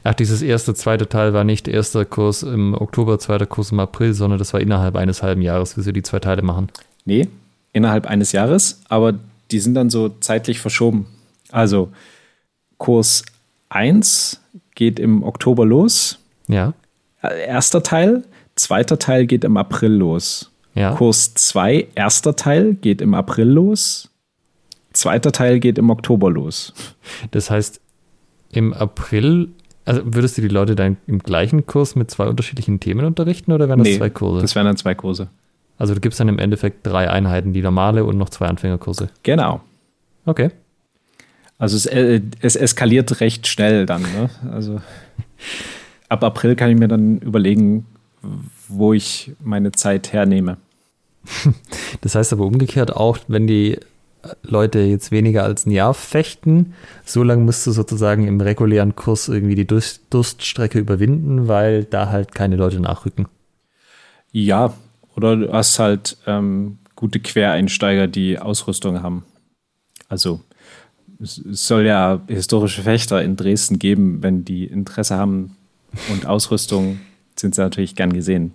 [0.03, 4.13] Ach, dieses erste, zweite Teil war nicht erster Kurs im Oktober, zweiter Kurs im April,
[4.13, 6.67] sondern das war innerhalb eines halben Jahres, wie sie die zwei Teile machen.
[7.05, 7.27] Nee,
[7.73, 9.13] innerhalb eines Jahres, aber
[9.51, 11.07] die sind dann so zeitlich verschoben.
[11.51, 11.89] Also
[12.77, 13.23] Kurs
[13.69, 14.41] 1
[14.75, 16.19] geht im Oktober los.
[16.47, 16.73] Ja.
[17.21, 18.23] Erster Teil,
[18.55, 20.51] zweiter Teil geht im April los.
[20.75, 20.95] Ja.
[20.95, 24.09] Kurs 2, erster Teil geht im April los.
[24.91, 26.73] Zweiter Teil geht im Oktober los.
[27.31, 27.79] Das heißt,
[28.51, 29.49] im April,
[29.85, 33.67] also würdest du die Leute dann im gleichen Kurs mit zwei unterschiedlichen Themen unterrichten oder
[33.67, 34.41] wären das nee, zwei Kurse?
[34.41, 35.29] Das wären dann zwei Kurse.
[35.83, 39.09] Also du gibst dann im Endeffekt drei Einheiten, die normale und noch zwei Anfängerkurse.
[39.21, 39.59] Genau.
[40.25, 40.49] Okay.
[41.57, 44.03] Also es, äh, es eskaliert recht schnell dann.
[44.03, 44.29] Ne?
[44.49, 44.79] Also
[46.07, 47.85] ab April kann ich mir dann überlegen,
[48.69, 50.55] wo ich meine Zeit hernehme.
[51.99, 53.77] Das heißt aber umgekehrt auch, wenn die
[54.41, 59.27] Leute jetzt weniger als ein Jahr fechten, so lange musst du sozusagen im regulären Kurs
[59.27, 63.27] irgendwie die Durststrecke überwinden, weil da halt keine Leute nachrücken.
[64.31, 64.73] Ja,
[65.15, 69.25] oder du hast halt ähm, gute Quereinsteiger, die Ausrüstung haben.
[70.09, 70.41] Also
[71.19, 75.57] es soll ja historische Fechter in Dresden geben, wenn die Interesse haben
[76.11, 76.99] und Ausrüstung
[77.35, 78.53] sind sie natürlich gern gesehen.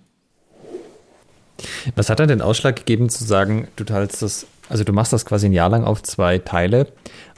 [1.97, 5.25] Was hat dann den Ausschlag gegeben zu sagen, du teilst das also du machst das
[5.25, 6.89] quasi ein Jahr lang auf zwei Teile,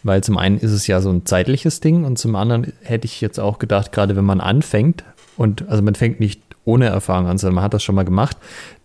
[0.02, 3.20] weil zum einen ist es ja so ein zeitliches Ding und zum anderen hätte ich
[3.20, 5.04] jetzt auch gedacht, gerade wenn man anfängt
[5.36, 8.36] und also man fängt nicht ohne Erfahrung an, sondern man hat das schon mal gemacht,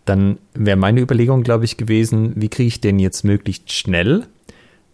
[0.06, 4.26] dann wäre meine Überlegung, glaube ich, gewesen, wie kriege ich denn jetzt möglichst schnell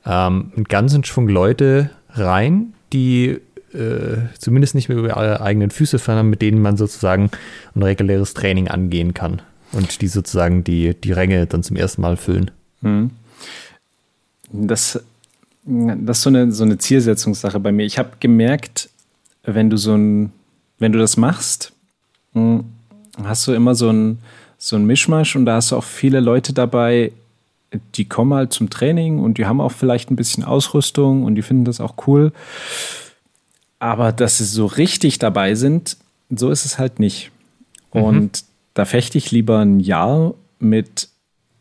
[0.06, 3.40] ähm, einen ganzen Schwung Leute rein, die
[3.74, 7.30] äh, zumindest nicht mehr über ihre eigenen Füße fahren, mit denen man sozusagen
[7.76, 12.18] ein reguläres Training angehen kann und die sozusagen die, die Ränge dann zum ersten Mal
[12.18, 12.52] füllen.
[12.82, 13.12] Hm
[14.52, 15.00] das,
[15.64, 17.86] das ist so eine, so eine Zielsetzungssache bei mir.
[17.86, 18.90] Ich habe gemerkt,
[19.44, 20.32] wenn du so ein,
[20.80, 21.74] wenn du das machst,
[22.34, 22.66] hm,
[23.24, 24.20] hast du immer so ein,
[24.64, 27.12] so ein Mischmasch und da hast du auch viele Leute dabei,
[27.96, 31.42] die kommen halt zum Training und die haben auch vielleicht ein bisschen Ausrüstung und die
[31.42, 32.32] finden das auch cool.
[33.80, 35.98] Aber dass sie so richtig dabei sind,
[36.30, 37.32] so ist es halt nicht.
[37.92, 38.04] Mhm.
[38.04, 38.44] Und
[38.76, 41.10] da fechte ich lieber ein Jahr mit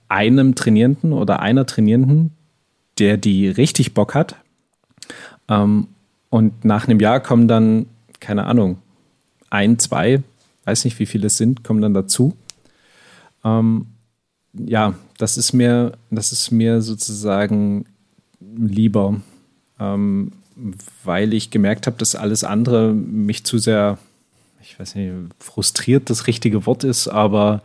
[0.09, 2.33] einem Trainierenden oder einer Trainierenden,
[2.99, 4.37] der die richtig Bock hat.
[5.49, 5.87] Ähm,
[6.29, 7.87] und nach einem Jahr kommen dann,
[8.21, 8.77] keine Ahnung,
[9.49, 10.23] ein, zwei,
[10.67, 12.37] weiß nicht, wie viele es sind, kommen dann dazu.
[13.45, 13.87] Ähm,
[14.53, 17.85] ja, das ist mir, das ist mir sozusagen
[18.41, 19.21] lieber,
[19.79, 20.33] ähm,
[21.05, 23.99] weil ich gemerkt habe, dass alles andere mich zu sehr,
[24.63, 27.63] ich weiß nicht, frustriert das richtige Wort ist, aber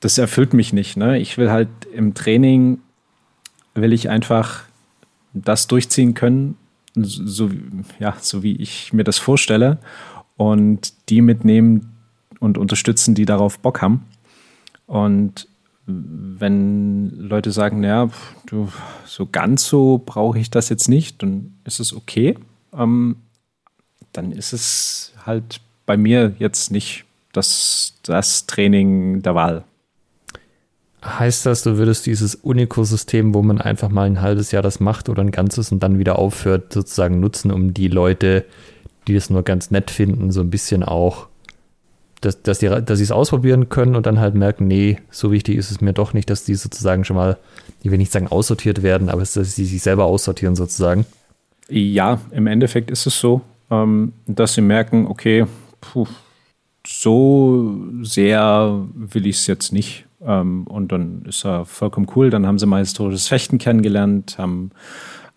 [0.00, 0.96] das erfüllt mich nicht.
[0.96, 1.18] Ne?
[1.18, 2.80] Ich will halt im Training
[3.74, 4.64] will ich einfach
[5.32, 6.56] das durchziehen können,
[6.94, 7.50] so,
[7.98, 9.78] ja, so wie ich mir das vorstelle
[10.36, 11.92] und die mitnehmen
[12.38, 14.04] und unterstützen, die darauf Bock haben.
[14.92, 15.48] Und
[15.86, 18.10] wenn Leute sagen, naja,
[18.44, 18.68] du,
[19.06, 22.36] so ganz so brauche ich das jetzt nicht, dann ist es okay.
[22.76, 23.16] Ähm,
[24.12, 29.64] dann ist es halt bei mir jetzt nicht das, das Training der Wahl.
[31.02, 35.08] Heißt das, du würdest dieses Unico-System, wo man einfach mal ein halbes Jahr das macht
[35.08, 38.44] oder ein ganzes und dann wieder aufhört, sozusagen nutzen, um die Leute,
[39.08, 41.28] die das nur ganz nett finden, so ein bisschen auch,
[42.22, 45.56] dass, dass, die, dass sie es ausprobieren können und dann halt merken, nee, so wichtig
[45.56, 47.36] ist es mir doch nicht, dass die sozusagen schon mal,
[47.82, 51.04] ich will nicht sagen aussortiert werden, aber dass sie sich selber aussortieren sozusagen.
[51.68, 55.46] Ja, im Endeffekt ist es so, ähm, dass sie merken, okay,
[55.80, 56.06] puh,
[56.86, 62.30] so sehr will ich es jetzt nicht ähm, und dann ist er vollkommen cool.
[62.30, 64.70] Dann haben sie mal historisches Fechten kennengelernt, haben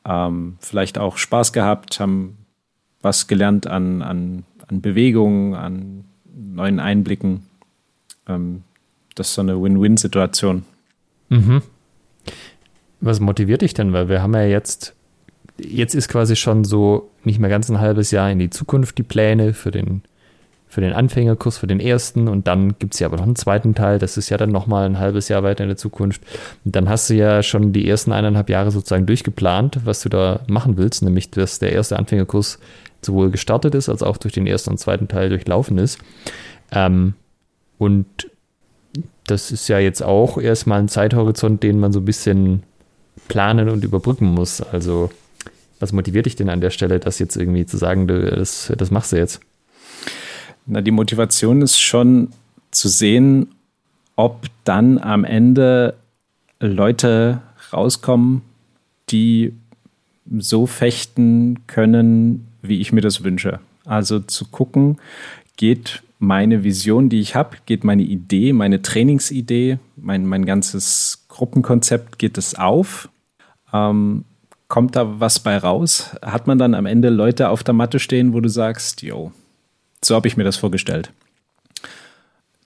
[0.05, 2.37] ähm, vielleicht auch Spaß gehabt, haben
[3.01, 7.43] was gelernt an, an, an Bewegungen, an neuen Einblicken.
[8.27, 8.63] Ähm,
[9.15, 10.65] das ist so eine Win-Win-Situation.
[11.29, 11.61] Mhm.
[13.01, 13.93] Was motiviert dich denn?
[13.93, 14.93] Weil wir haben ja jetzt,
[15.57, 19.03] jetzt ist quasi schon so nicht mehr ganz ein halbes Jahr in die Zukunft die
[19.03, 20.01] Pläne für den,
[20.67, 23.75] für den Anfängerkurs, für den ersten und dann gibt es ja aber noch einen zweiten
[23.75, 26.21] Teil, das ist ja dann nochmal ein halbes Jahr weiter in der Zukunft.
[26.65, 30.41] Und dann hast du ja schon die ersten eineinhalb Jahre sozusagen durchgeplant, was du da
[30.47, 32.59] machen willst, nämlich dass der erste Anfängerkurs
[33.05, 35.99] sowohl gestartet ist, als auch durch den ersten und zweiten Teil durchlaufen ist.
[36.71, 37.13] Ähm,
[37.77, 38.05] und
[39.27, 42.63] das ist ja jetzt auch erstmal ein Zeithorizont, den man so ein bisschen
[43.27, 44.61] planen und überbrücken muss.
[44.61, 45.09] Also,
[45.79, 49.11] was motiviert dich denn an der Stelle, das jetzt irgendwie zu sagen, das, das machst
[49.11, 49.39] du jetzt?
[50.65, 52.29] Na, die Motivation ist schon
[52.71, 53.49] zu sehen,
[54.15, 55.95] ob dann am Ende
[56.59, 57.41] Leute
[57.73, 58.41] rauskommen,
[59.09, 59.53] die
[60.37, 63.59] so fechten können, wie ich mir das wünsche.
[63.85, 64.97] Also zu gucken,
[65.57, 72.19] geht meine Vision, die ich habe, geht meine Idee, meine Trainingsidee, mein, mein ganzes Gruppenkonzept,
[72.19, 73.09] geht es auf?
[73.73, 74.25] Ähm,
[74.67, 76.15] kommt da was bei raus?
[76.21, 79.31] Hat man dann am Ende Leute auf der Matte stehen, wo du sagst, yo,
[80.03, 81.11] so habe ich mir das vorgestellt.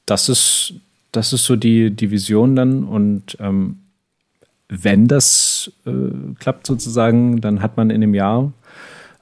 [0.06, 0.74] Das ist,
[1.12, 3.80] das ist so die, die Vision dann und ähm,
[4.70, 5.92] wenn das äh,
[6.40, 8.54] klappt sozusagen, dann hat man in einem Jahr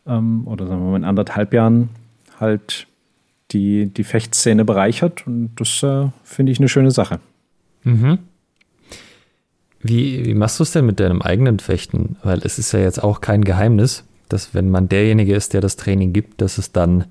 [0.08, 1.90] ähm, oder sagen wir mal in anderthalb Jahren
[2.40, 2.88] halt
[3.52, 7.20] die, die Fechtszene bereichert und das äh, finde ich eine schöne Sache.
[7.84, 8.20] Mhm.
[9.82, 12.18] Wie, wie machst du es denn mit deinem eigenen Fechten?
[12.24, 15.78] Weil es ist ja jetzt auch kein Geheimnis, dass wenn man derjenige ist, der das
[15.78, 17.06] Training gibt, dass es dann,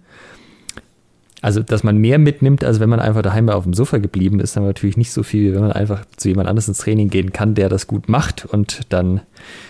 [1.41, 4.57] also dass man mehr mitnimmt, als wenn man einfach daheim auf dem Sofa geblieben ist,
[4.57, 7.55] dann natürlich nicht so viel, wenn man einfach zu jemand anders ins Training gehen kann,
[7.55, 9.23] der das gut macht und dann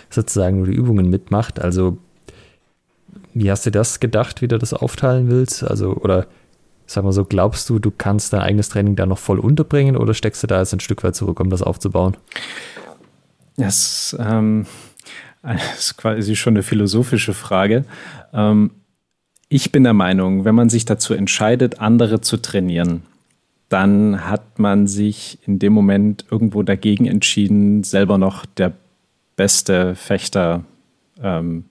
[0.09, 1.61] sozusagen nur die Übungen mitmacht.
[1.61, 1.97] Also
[3.39, 5.63] wie hast du das gedacht, wie du das aufteilen willst?
[5.63, 6.27] Also, oder
[6.85, 10.13] sag mal so, glaubst du, du kannst dein eigenes Training da noch voll unterbringen oder
[10.13, 12.15] steckst du da jetzt ein Stück weit zurück, um das aufzubauen?
[13.57, 14.65] Das, ähm,
[15.43, 17.85] das ist quasi schon eine philosophische Frage.
[18.33, 18.71] Ähm,
[19.49, 23.03] ich bin der Meinung, wenn man sich dazu entscheidet, andere zu trainieren,
[23.69, 28.73] dann hat man sich in dem Moment irgendwo dagegen entschieden, selber noch der
[29.35, 30.63] beste Fechter
[31.21, 31.65] ähm,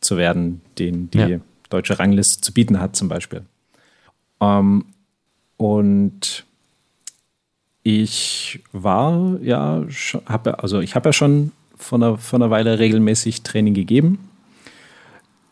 [0.00, 1.38] zu werden, den die ja.
[1.68, 3.42] deutsche Rangliste zu bieten hat, zum Beispiel.
[4.40, 4.84] Ähm,
[5.56, 6.44] und
[7.82, 9.84] ich war ja,
[10.26, 14.18] habe also ich habe ja schon von einer, von einer Weile regelmäßig Training gegeben.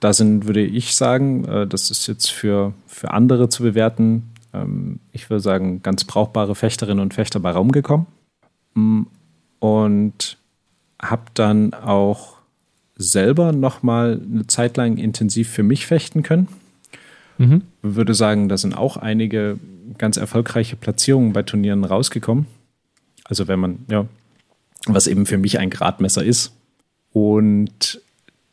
[0.01, 5.01] Da sind, würde ich sagen, äh, das ist jetzt für, für andere zu bewerten, ähm,
[5.13, 8.07] ich würde sagen, ganz brauchbare Fechterinnen und Fechter bei Raum gekommen.
[8.75, 9.03] Mm,
[9.59, 10.39] und
[11.01, 12.38] habe dann auch
[12.99, 16.49] selber noch mal eine Zeit lang intensiv für mich fechten können.
[17.39, 17.63] Mhm.
[17.81, 19.59] Würde sagen, da sind auch einige
[19.97, 22.47] ganz erfolgreiche Platzierungen bei Turnieren rausgekommen.
[23.25, 24.07] Also wenn man, ja,
[24.87, 26.53] was eben für mich ein Gradmesser ist.
[27.13, 28.01] Und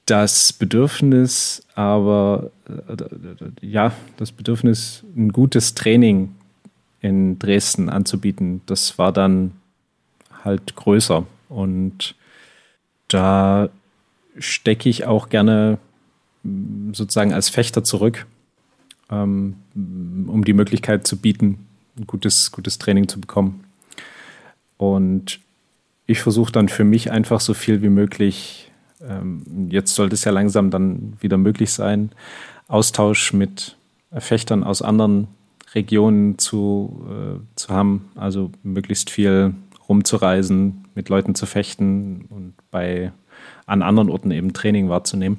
[0.05, 6.35] das Bedürfnis, aber äh, ja, das Bedürfnis, ein gutes Training
[7.01, 9.51] in Dresden anzubieten, das war dann
[10.43, 11.25] halt größer.
[11.49, 12.15] Und
[13.07, 13.69] da
[14.37, 15.77] stecke ich auch gerne
[16.91, 18.27] sozusagen als Fechter zurück,
[19.09, 21.65] ähm, um die Möglichkeit zu bieten,
[21.97, 23.63] ein gutes, gutes Training zu bekommen.
[24.77, 25.39] Und
[26.05, 28.71] ich versuche dann für mich einfach so viel wie möglich,
[29.01, 32.11] ähm, jetzt sollte es ja langsam dann wieder möglich sein,
[32.67, 33.77] Austausch mit
[34.11, 35.27] Fechtern aus anderen
[35.73, 39.53] Regionen zu, äh, zu haben, also möglichst viel
[39.87, 43.11] rumzureisen, mit Leuten zu fechten und bei
[43.65, 45.37] an anderen Orten eben Training wahrzunehmen.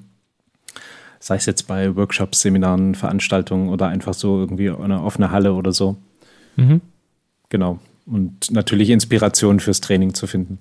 [1.21, 5.73] Sei es jetzt bei Workshops, Seminaren, Veranstaltungen oder einfach so irgendwie eine offene Halle oder
[5.73, 5.97] so.
[6.57, 6.81] Mhm.
[7.49, 7.79] Genau.
[8.07, 10.59] Und natürlich Inspiration fürs Training zu finden.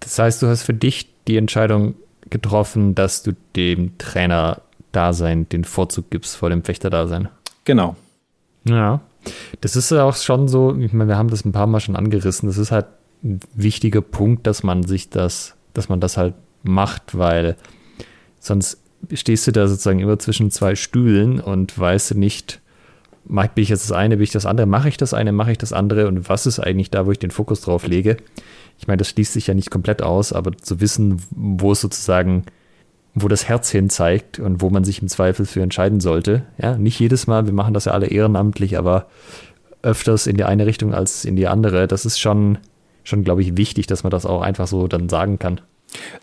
[0.00, 1.94] Das heißt, du hast für dich die Entscheidung
[2.28, 7.28] getroffen, dass du dem Trainer-Dasein den Vorzug gibst vor dem Fechter-Dasein.
[7.64, 7.96] Genau.
[8.64, 9.00] Ja.
[9.60, 11.96] Das ist ja auch schon so, ich meine, wir haben das ein paar Mal schon
[11.96, 12.48] angerissen.
[12.48, 12.86] Das ist halt
[13.22, 17.56] ein wichtiger Punkt, dass man sich das dass man das halt macht, weil
[18.38, 18.78] sonst
[19.12, 22.60] stehst du da sozusagen immer zwischen zwei Stühlen und weißt nicht,
[23.24, 25.58] bin ich jetzt das eine, bin ich das andere, mache ich das eine, mache ich
[25.58, 28.16] das andere und was ist eigentlich da, wo ich den Fokus drauf lege?
[28.78, 32.44] Ich meine, das schließt sich ja nicht komplett aus, aber zu wissen, wo es sozusagen,
[33.14, 36.44] wo das Herz hin zeigt und wo man sich im Zweifel für entscheiden sollte.
[36.58, 39.06] Ja, nicht jedes Mal, wir machen das ja alle ehrenamtlich, aber
[39.82, 41.86] öfters in die eine Richtung als in die andere.
[41.86, 42.58] Das ist schon,
[43.04, 45.60] schon, glaube ich, wichtig, dass man das auch einfach so dann sagen kann.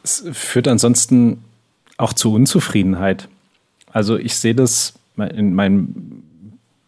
[0.04, 1.44] Es führt ansonsten
[1.98, 3.28] auch zu Unzufriedenheit.
[3.92, 6.24] Also ich sehe das in meinem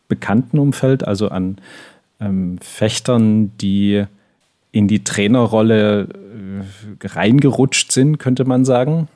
[0.07, 1.57] Bekanntenumfeld, also an
[2.19, 4.05] ähm, Fechtern, die
[4.71, 9.07] in die Trainerrolle äh, reingerutscht sind, könnte man sagen.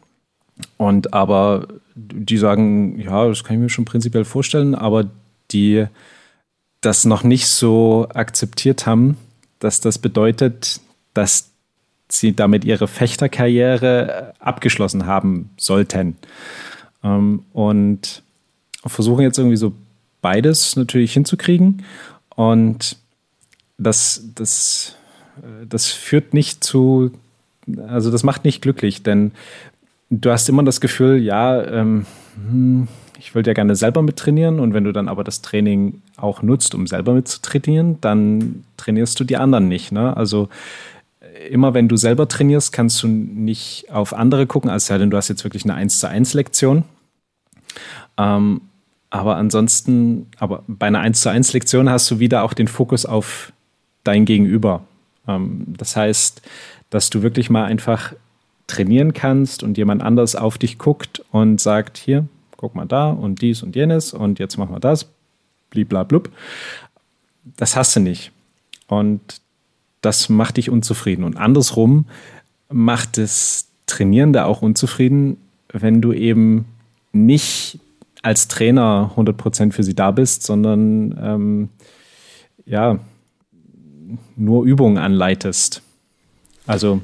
[0.77, 5.05] Und aber die sagen, ja, das kann ich mir schon prinzipiell vorstellen, aber
[5.51, 5.85] die
[6.81, 9.17] das noch nicht so akzeptiert haben,
[9.65, 10.79] dass das bedeutet,
[11.15, 11.49] dass
[12.07, 16.17] sie damit ihre Fechterkarriere abgeschlossen haben sollten.
[17.03, 18.21] Ähm, und
[18.85, 19.73] versuchen jetzt irgendwie so
[20.21, 21.83] beides natürlich hinzukriegen.
[22.35, 22.97] Und
[23.79, 24.95] das, das,
[25.41, 27.11] äh, das führt nicht zu,
[27.87, 29.31] also das macht nicht glücklich, denn
[30.11, 32.87] du hast immer das Gefühl, ja, ähm, hm,
[33.25, 36.75] ich würde ja gerne selber mittrainieren und wenn du dann aber das Training auch nutzt,
[36.75, 39.91] um selber mitzutrainieren, dann trainierst du die anderen nicht.
[39.91, 40.15] Ne?
[40.15, 40.47] Also
[41.21, 45.09] äh, immer wenn du selber trainierst, kannst du nicht auf andere gucken, als sei denn,
[45.09, 46.83] du hast jetzt wirklich eine 1 zu 1 Lektion.
[48.15, 48.61] Ähm,
[49.09, 53.07] aber ansonsten, aber bei einer 1 zu 1 Lektion hast du wieder auch den Fokus
[53.07, 53.53] auf
[54.03, 54.83] dein Gegenüber.
[55.27, 56.43] Ähm, das heißt,
[56.91, 58.13] dass du wirklich mal einfach
[58.67, 62.27] trainieren kannst und jemand anders auf dich guckt und sagt, hier,
[62.65, 65.07] guck mal da und dies und jenes und jetzt machen wir das,
[65.69, 66.31] bliblablub.
[67.57, 68.31] Das hast du nicht.
[68.87, 69.39] Und
[70.01, 71.23] das macht dich unzufrieden.
[71.23, 72.05] Und andersrum
[72.71, 75.37] macht es Trainierende auch unzufrieden,
[75.71, 76.65] wenn du eben
[77.11, 77.77] nicht
[78.23, 81.69] als Trainer 100% für sie da bist, sondern ähm,
[82.65, 82.97] ja,
[84.35, 85.83] nur Übungen anleitest.
[86.65, 87.01] Also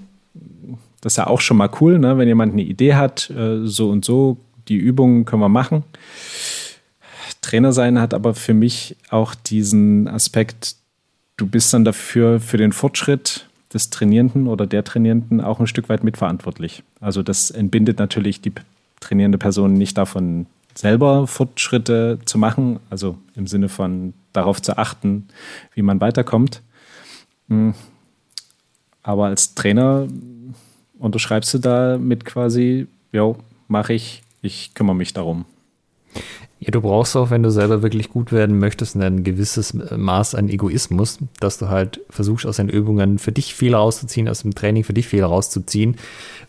[1.02, 2.18] das ist ja auch schon mal cool, ne?
[2.18, 5.84] wenn jemand eine Idee hat, äh, so und so, die Übungen können wir machen.
[7.42, 10.76] Trainer sein hat aber für mich auch diesen Aspekt,
[11.38, 15.90] du bist dann dafür für den Fortschritt des Trainierenden oder der Trainierenden auch ein Stück
[15.90, 16.84] weit mitverantwortlich.
[17.00, 18.54] Also das entbindet natürlich die
[19.00, 20.46] trainierende Person nicht davon,
[20.76, 25.28] selber Fortschritte zu machen, also im Sinne von darauf zu achten,
[25.74, 26.62] wie man weiterkommt.
[27.50, 27.74] Hm.
[29.04, 30.08] Aber als Trainer
[31.00, 35.46] unterschreibst du da mit quasi, jo, mache ich, ich kümmere mich darum.
[36.60, 40.48] Ja, du brauchst auch, wenn du selber wirklich gut werden möchtest, ein gewisses Maß an
[40.48, 44.84] Egoismus, dass du halt versuchst, aus den Übungen für dich viel rauszuziehen, aus dem Training
[44.84, 45.96] für dich viel rauszuziehen.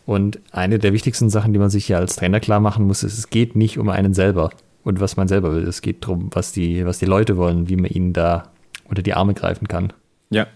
[0.05, 3.17] Und eine der wichtigsten Sachen, die man sich ja als Trainer klar machen muss, ist,
[3.17, 4.51] es geht nicht um einen selber
[4.85, 5.67] und was man selber will.
[5.67, 8.51] Es geht darum, was die, was die Leute wollen, wie man ihnen da
[8.85, 9.95] unter die Arme greifen kann.
[10.29, 10.47] Ja,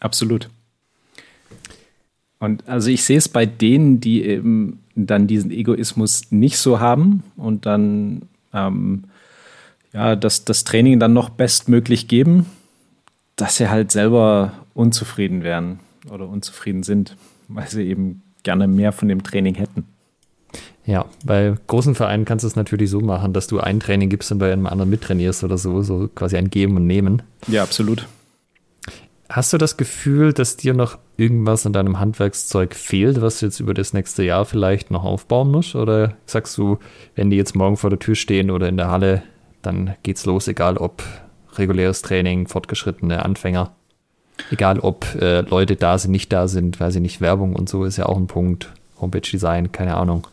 [0.00, 0.50] absolut.
[2.38, 7.22] Und also ich sehe es bei denen, die eben dann diesen Egoismus nicht so haben
[7.36, 9.04] und dann ähm,
[9.92, 12.46] ja, das, das Training dann noch bestmöglich geben,
[13.36, 15.80] dass sie halt selber unzufrieden wären
[16.10, 17.16] oder unzufrieden sind,
[17.48, 19.84] weil sie eben gerne mehr von dem Training hätten.
[20.86, 24.30] Ja, bei großen Vereinen kannst du es natürlich so machen, dass du ein Training gibst
[24.30, 27.22] und bei einem anderen mittrainierst oder so, so quasi ein Geben und Nehmen.
[27.48, 28.06] Ja, absolut.
[29.28, 33.58] Hast du das Gefühl, dass dir noch irgendwas an deinem Handwerkszeug fehlt, was du jetzt
[33.58, 35.74] über das nächste Jahr vielleicht noch aufbauen musst?
[35.74, 36.78] Oder sagst du,
[37.16, 39.22] wenn die jetzt morgen vor der Tür stehen oder in der Halle,
[39.62, 41.02] dann geht's los, egal ob
[41.54, 43.72] reguläres Training, fortgeschrittene Anfänger,
[44.52, 47.84] egal ob äh, Leute da sind, nicht da sind, weil sie nicht Werbung und so
[47.84, 48.72] ist ja auch ein Punkt.
[49.00, 50.26] Homepage Design, keine Ahnung.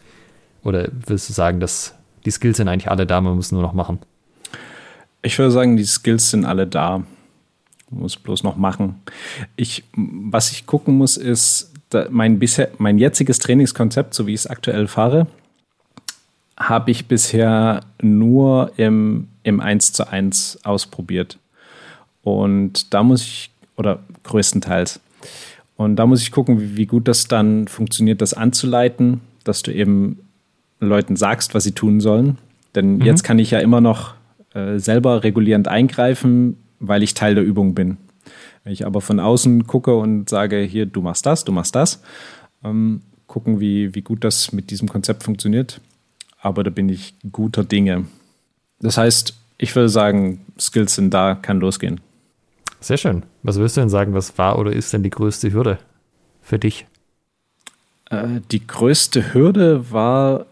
[0.64, 3.74] Oder willst du sagen, dass die Skills sind eigentlich alle da, man muss nur noch
[3.74, 4.00] machen?
[5.24, 7.04] Ich würde sagen, die Skills sind alle da
[8.00, 8.96] muss bloß noch machen.
[9.56, 11.72] Ich, was ich gucken muss, ist
[12.10, 15.28] mein, bisher, mein jetziges Trainingskonzept, so wie ich es aktuell fahre,
[16.58, 21.38] habe ich bisher nur im, im 1 zu 1 ausprobiert.
[22.24, 25.00] Und da muss ich, oder größtenteils,
[25.76, 29.74] und da muss ich gucken, wie, wie gut das dann funktioniert, das anzuleiten, dass du
[29.74, 30.20] eben
[30.80, 32.38] Leuten sagst, was sie tun sollen.
[32.76, 33.02] Denn mhm.
[33.02, 34.14] jetzt kann ich ja immer noch
[34.54, 37.98] äh, selber regulierend eingreifen, weil ich Teil der Übung bin.
[38.64, 42.02] Wenn ich aber von außen gucke und sage, hier, du machst das, du machst das,
[42.64, 45.82] ähm, gucken, wie, wie gut das mit diesem Konzept funktioniert.
[46.40, 48.06] Aber da bin ich guter Dinge.
[48.80, 52.02] Das heißt, ich würde sagen, Skills sind da, kann losgehen.
[52.80, 53.24] Sehr schön.
[53.44, 55.80] Was würdest du denn sagen, was war oder ist denn die größte Hürde
[56.42, 56.86] für dich?
[58.10, 60.46] Äh, die größte Hürde war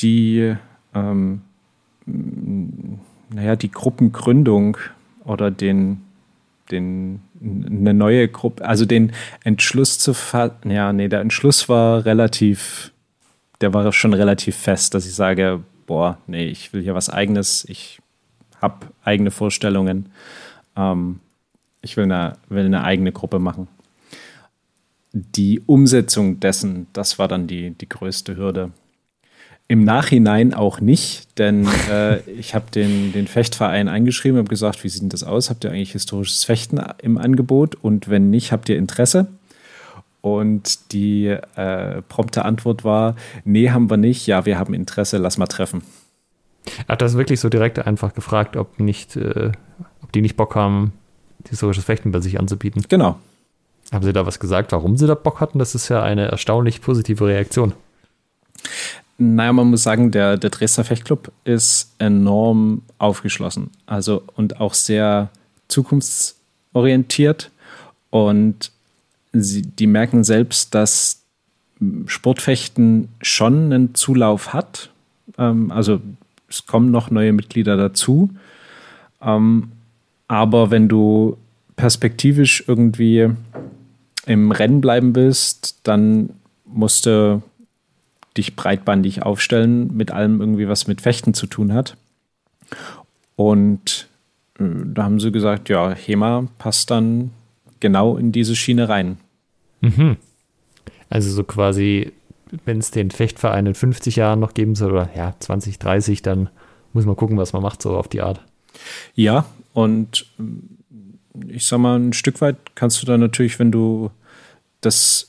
[0.00, 0.54] die,
[0.94, 1.40] ähm,
[2.04, 4.76] naja, die Gruppengründung
[5.28, 6.00] oder den,
[6.70, 9.12] den, eine neue Gruppe, also den
[9.44, 10.70] Entschluss zu fassen.
[10.70, 12.92] Ja, nee, der Entschluss war relativ,
[13.60, 17.64] der war schon relativ fest, dass ich sage, boah, nee, ich will hier was Eigenes,
[17.68, 18.00] ich
[18.60, 20.10] habe eigene Vorstellungen,
[20.76, 21.20] ähm,
[21.82, 23.68] ich will eine, will eine eigene Gruppe machen.
[25.12, 28.72] Die Umsetzung dessen, das war dann die, die größte Hürde.
[29.70, 34.88] Im Nachhinein auch nicht, denn äh, ich habe den, den Fechtverein eingeschrieben, habe gesagt, wie
[34.88, 35.50] sieht denn das aus?
[35.50, 37.74] Habt ihr eigentlich historisches Fechten im Angebot?
[37.74, 39.26] Und wenn nicht, habt ihr Interesse?
[40.22, 43.14] Und die äh, prompte Antwort war,
[43.44, 44.26] nee, haben wir nicht.
[44.26, 45.82] Ja, wir haben Interesse, lass mal treffen.
[46.88, 49.52] Hat das wirklich so direkt einfach gefragt, ob nicht, äh,
[50.02, 50.92] ob die nicht Bock haben,
[51.46, 52.84] historisches Fechten bei sich anzubieten?
[52.88, 53.18] Genau.
[53.92, 55.58] Haben sie da was gesagt, warum sie da Bock hatten?
[55.58, 57.74] Das ist ja eine erstaunlich positive Reaktion.
[59.18, 63.70] Naja, man muss sagen, der, der Dresdner Fechtclub ist enorm aufgeschlossen.
[63.84, 65.30] Also und auch sehr
[65.66, 67.50] zukunftsorientiert.
[68.10, 68.70] Und
[69.32, 71.22] sie, die merken selbst, dass
[72.06, 74.90] Sportfechten schon einen Zulauf hat.
[75.36, 76.00] Ähm, also
[76.48, 78.30] es kommen noch neue Mitglieder dazu.
[79.20, 79.72] Ähm,
[80.28, 81.36] aber wenn du
[81.74, 83.30] perspektivisch irgendwie
[84.26, 86.30] im Rennen bleiben willst, dann
[86.64, 87.42] musst du
[88.38, 91.96] dich breitbandig aufstellen mit allem irgendwie, was mit Fechten zu tun hat.
[93.36, 94.08] Und
[94.58, 97.30] äh, da haben sie gesagt, ja, HEMA passt dann
[97.80, 99.18] genau in diese Schiene rein.
[99.80, 100.16] Mhm.
[101.10, 102.12] Also so quasi,
[102.64, 106.48] wenn es den Fechtverein in 50 Jahren noch geben soll, oder ja, 20, 30, dann
[106.92, 108.40] muss man gucken, was man macht, so auf die Art.
[109.14, 114.10] Ja, und äh, ich sag mal, ein Stück weit kannst du da natürlich, wenn du
[114.80, 115.27] das,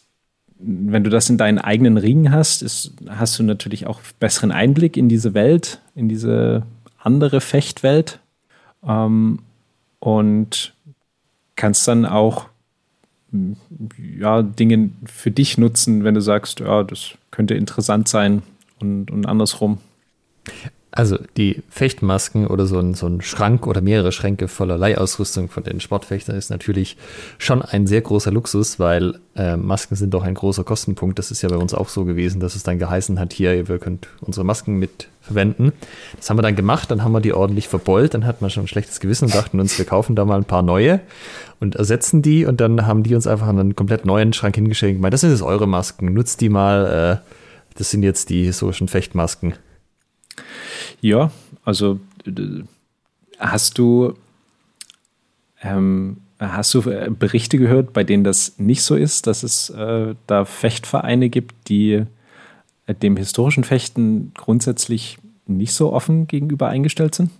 [0.59, 4.97] wenn du das in deinen eigenen Ringen hast, ist, hast du natürlich auch besseren Einblick
[4.97, 6.63] in diese Welt, in diese
[6.97, 8.19] andere Fechtwelt.
[8.85, 9.39] Ähm,
[9.99, 10.73] und
[11.55, 12.47] kannst dann auch
[14.17, 18.41] ja, Dinge für dich nutzen, wenn du sagst, ja, das könnte interessant sein
[18.79, 19.77] und, und andersrum.
[20.91, 25.63] Also die Fechtmasken oder so ein, so ein Schrank oder mehrere Schränke voller Leihausrüstung von
[25.63, 26.97] den Sportfechtern ist natürlich
[27.37, 31.19] schon ein sehr großer Luxus, weil äh, Masken sind doch ein großer Kostenpunkt.
[31.19, 33.65] Das ist ja bei uns auch so gewesen, dass es dann geheißen hat, hier, ihr
[33.77, 35.73] könnt unsere Masken mit verwenden.
[36.17, 38.63] Das haben wir dann gemacht, dann haben wir die ordentlich verbeult, dann hat man schon
[38.63, 41.01] ein schlechtes Gewissen und dachten uns, wir kaufen da mal ein paar neue
[41.59, 44.95] und ersetzen die und dann haben die uns einfach einen komplett neuen Schrank hingeschickt.
[44.95, 47.21] Ich meine, das sind jetzt eure Masken, nutzt die mal.
[47.21, 47.29] Äh,
[47.77, 49.53] das sind jetzt die historischen Fechtmasken.
[51.01, 51.31] Ja,
[51.63, 51.99] also
[53.39, 54.13] hast du
[55.61, 60.15] ähm, hast du äh, Berichte gehört, bei denen das nicht so ist, dass es äh,
[60.27, 62.05] da Fechtvereine gibt, die
[62.85, 65.17] äh, dem historischen Fechten grundsätzlich
[65.47, 67.31] nicht so offen gegenüber eingestellt sind?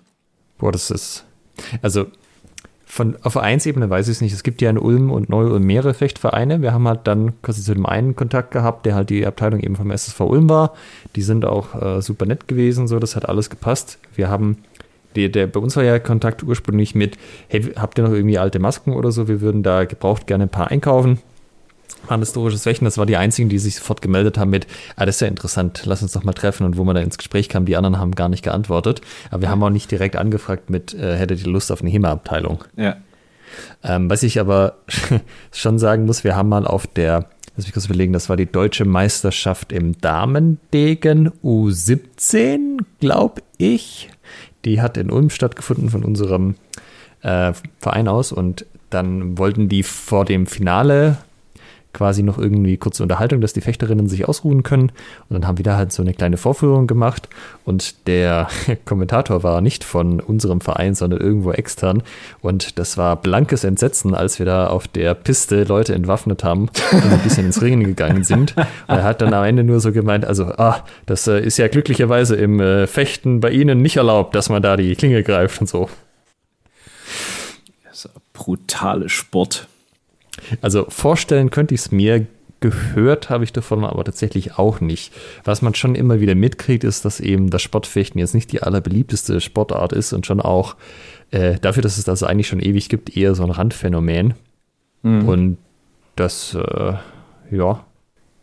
[0.58, 1.26] Boah, das ist
[1.82, 2.08] also
[2.92, 4.34] von, auf Vereinsebene weiß ich es nicht.
[4.34, 6.64] Es gibt ja in Ulm und Neu-Ulm mehrere Fechtvereine.
[6.64, 9.76] Wir haben halt dann quasi zu dem einen Kontakt gehabt, der halt die Abteilung eben
[9.76, 10.74] vom SSV Ulm war.
[11.16, 14.00] Die sind auch äh, super nett gewesen, so, das hat alles gepasst.
[14.16, 14.58] Wir haben,
[15.16, 17.18] die, der, bei uns war ja Kontakt ursprünglich mit,
[17.48, 19.28] hey, habt ihr noch irgendwie alte Masken oder so?
[19.28, 21.20] Wir würden da gebraucht gerne ein paar einkaufen
[22.08, 22.86] waren historisches Fechten.
[22.86, 25.84] Das war die einzigen, die sich sofort gemeldet haben mit, ah, das ist ja interessant,
[25.86, 26.66] lass uns doch mal treffen.
[26.66, 29.02] Und wo man da ins Gespräch kam, die anderen haben gar nicht geantwortet.
[29.32, 32.64] Aber wir haben auch nicht direkt angefragt mit, äh, hättet ihr Lust auf eine HEMA-Abteilung?
[32.76, 32.98] Ja.
[33.84, 34.78] Ähm, was ich aber
[35.52, 37.26] schon sagen muss, wir haben mal auf der,
[37.56, 44.10] lass mich kurz überlegen, das war die deutsche Meisterschaft im Damendegen U17, glaube ich.
[44.66, 46.56] Die hat in Ulm stattgefunden von unserem
[47.22, 51.18] äh, Verein aus und dann wollten die vor dem Finale
[51.94, 54.92] quasi noch irgendwie kurze Unterhaltung, dass die Fechterinnen sich ausruhen können.
[55.28, 57.30] Und dann haben wir da halt so eine kleine Vorführung gemacht.
[57.66, 58.48] Und der
[58.86, 62.04] Kommentator war nicht von unserem Verein, sondern irgendwo extern.
[62.42, 67.04] Und das war blankes Entsetzen, als wir da auf der Piste Leute entwaffnet haben und
[67.04, 68.56] ein bisschen ins Ringen gegangen sind.
[68.56, 71.68] Und er hat dann am Ende nur so gemeint, also, ah, das äh, ist ja
[71.68, 75.68] glücklicherweise im äh, Fechten bei Ihnen nicht erlaubt, dass man da die Klinge greift und
[75.68, 75.90] so.
[78.34, 79.68] Brutale Sport.
[80.62, 82.28] Also vorstellen könnte ich es mir,
[82.60, 85.14] gehört habe ich davon aber tatsächlich auch nicht.
[85.44, 89.40] Was man schon immer wieder mitkriegt, ist, dass eben das Sportfechten jetzt nicht die allerbeliebteste
[89.42, 90.76] Sportart ist und schon auch
[91.32, 94.34] äh, dafür, dass es das eigentlich schon ewig gibt, eher so ein Randphänomen.
[95.04, 95.28] Mhm.
[95.28, 95.58] Und
[96.16, 96.94] das, äh,
[97.52, 97.86] ja,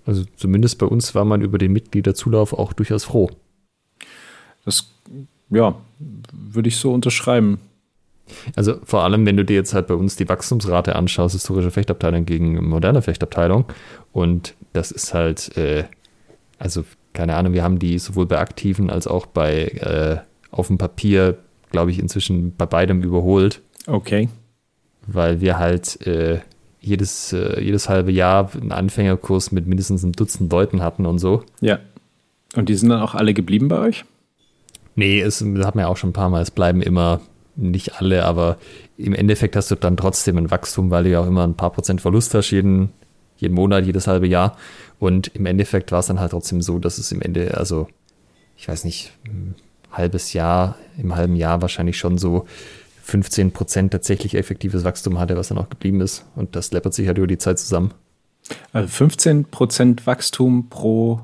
[0.06, 3.30] also zumindest bei uns war man über den Mitgliederzulauf auch durchaus froh.
[4.64, 4.92] Das,
[5.50, 5.74] ja,
[6.32, 7.58] würde ich so unterschreiben.
[8.54, 12.26] Also vor allem, wenn du dir jetzt halt bei uns die Wachstumsrate anschaust, historische Fechtabteilung
[12.26, 13.66] gegen moderne Fechtabteilung.
[14.12, 15.84] Und das ist halt, äh,
[16.58, 20.18] also keine Ahnung, wir haben die sowohl bei aktiven als auch bei äh,
[20.50, 21.38] auf dem Papier,
[21.70, 23.60] glaube ich, inzwischen bei beidem überholt.
[23.86, 24.28] Okay.
[25.06, 26.40] Weil wir halt äh,
[26.80, 31.42] jedes, äh, jedes halbe Jahr einen Anfängerkurs mit mindestens einem Dutzend Leuten hatten und so.
[31.60, 31.78] Ja.
[32.54, 34.04] Und die sind dann auch alle geblieben bei euch?
[34.94, 37.20] Nee, es hat man ja auch schon ein paar Mal, es bleiben immer
[37.56, 38.58] nicht alle, aber
[38.96, 41.72] im Endeffekt hast du dann trotzdem ein Wachstum, weil du ja auch immer ein paar
[41.72, 42.90] Prozent Verlust hast, jeden,
[43.36, 44.56] jeden Monat, jedes halbe Jahr.
[44.98, 47.88] Und im Endeffekt war es dann halt trotzdem so, dass es im Ende, also
[48.56, 49.12] ich weiß nicht,
[49.90, 52.46] halbes Jahr, im halben Jahr wahrscheinlich schon so
[53.02, 56.24] 15 Prozent tatsächlich effektives Wachstum hatte, was dann auch geblieben ist.
[56.34, 57.92] Und das läppert sich halt über die Zeit zusammen.
[58.72, 61.20] Also 15 Prozent Wachstum pro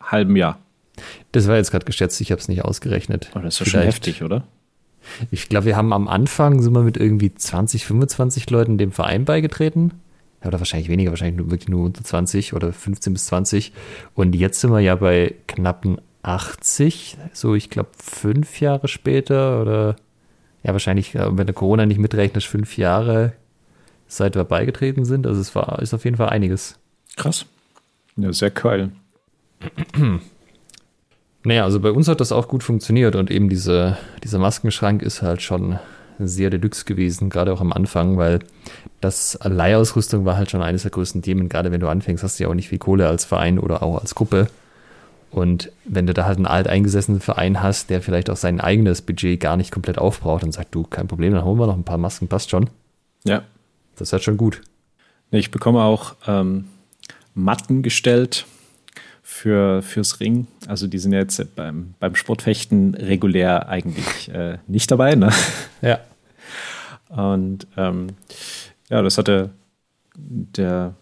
[0.00, 0.58] halben Jahr.
[1.32, 3.30] Das war jetzt gerade geschätzt, ich habe es nicht ausgerechnet.
[3.34, 4.44] Oh, das ist schon heftig, oder?
[5.30, 9.24] Ich glaube, wir haben am Anfang sind wir mit irgendwie 20, 25 Leuten dem Verein
[9.24, 9.92] beigetreten.
[10.44, 13.72] Oder wahrscheinlich weniger, wahrscheinlich nur, wirklich nur unter 20 oder 15 bis 20.
[14.14, 19.96] Und jetzt sind wir ja bei knappen 80, so ich glaube fünf Jahre später oder
[20.62, 23.34] ja, wahrscheinlich, äh, wenn der Corona nicht mitrechnet, fünf Jahre
[24.06, 25.26] seit wir beigetreten sind.
[25.26, 26.78] Also es war, ist auf jeden Fall einiges.
[27.16, 27.46] Krass.
[28.16, 28.92] Ja, sehr geil.
[31.44, 35.20] Naja, also bei uns hat das auch gut funktioniert und eben diese, dieser Maskenschrank ist
[35.20, 35.78] halt schon
[36.18, 38.38] sehr deluxe gewesen, gerade auch am Anfang, weil
[39.00, 41.50] das Leihausrüstung war halt schon eines der größten Themen.
[41.50, 44.00] Gerade wenn du anfängst, hast du ja auch nicht viel Kohle als Verein oder auch
[44.00, 44.46] als Gruppe.
[45.30, 49.40] Und wenn du da halt einen alteingesessenen Verein hast, der vielleicht auch sein eigenes Budget
[49.40, 51.98] gar nicht komplett aufbraucht, dann sagt du, kein Problem, dann holen wir noch ein paar
[51.98, 52.70] Masken, passt schon.
[53.24, 53.42] Ja.
[53.96, 54.62] Das ist halt schon gut.
[55.30, 56.66] Ich bekomme auch ähm,
[57.34, 58.46] Matten gestellt
[59.26, 60.46] für, fürs Ring.
[60.68, 65.14] Also die sind jetzt beim, beim Sportfechten regulär eigentlich äh, nicht dabei.
[65.14, 65.32] Ne?
[65.80, 65.98] Ja.
[67.08, 68.08] Und ähm,
[68.90, 69.50] ja, das hatte
[70.14, 70.94] der,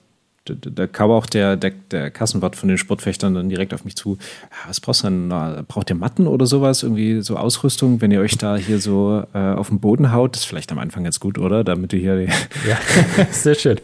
[0.46, 3.96] der, da kam auch der, der, der Kassenwart von den Sportfechtern dann direkt auf mich
[3.96, 4.18] zu.
[4.50, 5.28] Ja, was brauchst du denn?
[5.66, 6.84] Braucht ihr Matten oder sowas?
[6.84, 10.36] Irgendwie so Ausrüstung, wenn ihr euch da hier so äh, auf den Boden haut?
[10.36, 11.64] Das ist vielleicht am Anfang ganz gut, oder?
[11.64, 12.32] Damit du hier die,
[12.68, 12.78] Ja,
[13.32, 13.80] sehr schön.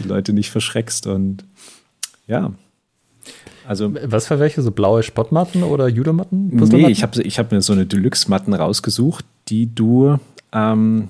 [0.00, 1.06] die Leute nicht verschreckst.
[1.06, 1.44] Und
[2.26, 2.52] ja,
[3.66, 4.62] also Was für welche?
[4.62, 6.48] So blaue Sportmatten oder Judomatten?
[6.48, 10.18] Nee, ich habe ich hab mir so eine Deluxe-Matten rausgesucht, die du,
[10.52, 11.08] ähm,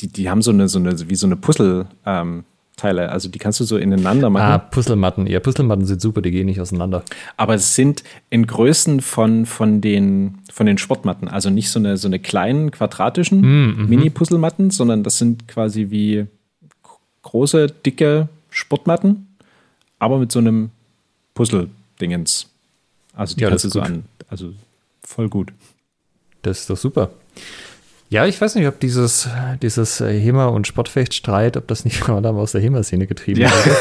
[0.00, 2.44] die, die haben so eine, so eine, wie so eine Puzzle, ähm,
[2.76, 4.52] Teile, also die kannst du so ineinander machen.
[4.52, 5.28] Ah, Puzzlematten.
[5.28, 7.04] Ja, Puzzlematten sind super, die gehen nicht auseinander.
[7.36, 11.28] Aber es sind in Größen von, von, den, von den Sportmatten.
[11.28, 16.26] Also nicht so eine, so eine kleinen quadratischen Mhm, Mini-Puzzlematten, sondern das sind quasi wie
[17.22, 19.28] große, dicke Sportmatten,
[19.98, 20.70] aber mit so einem
[21.34, 22.46] Puzzle-Dingens.
[23.14, 24.04] Also die Ja, kannst du so an.
[24.28, 24.52] Also
[25.02, 25.52] voll gut.
[26.42, 27.10] Das ist doch super.
[28.10, 29.28] Ja, ich weiß nicht, ob dieses,
[29.62, 33.50] dieses äh, HEMA- und Sportfechtstreit, ob das nicht vor allem aus der HEMA-Szene getrieben Ja.
[33.50, 33.76] wurde.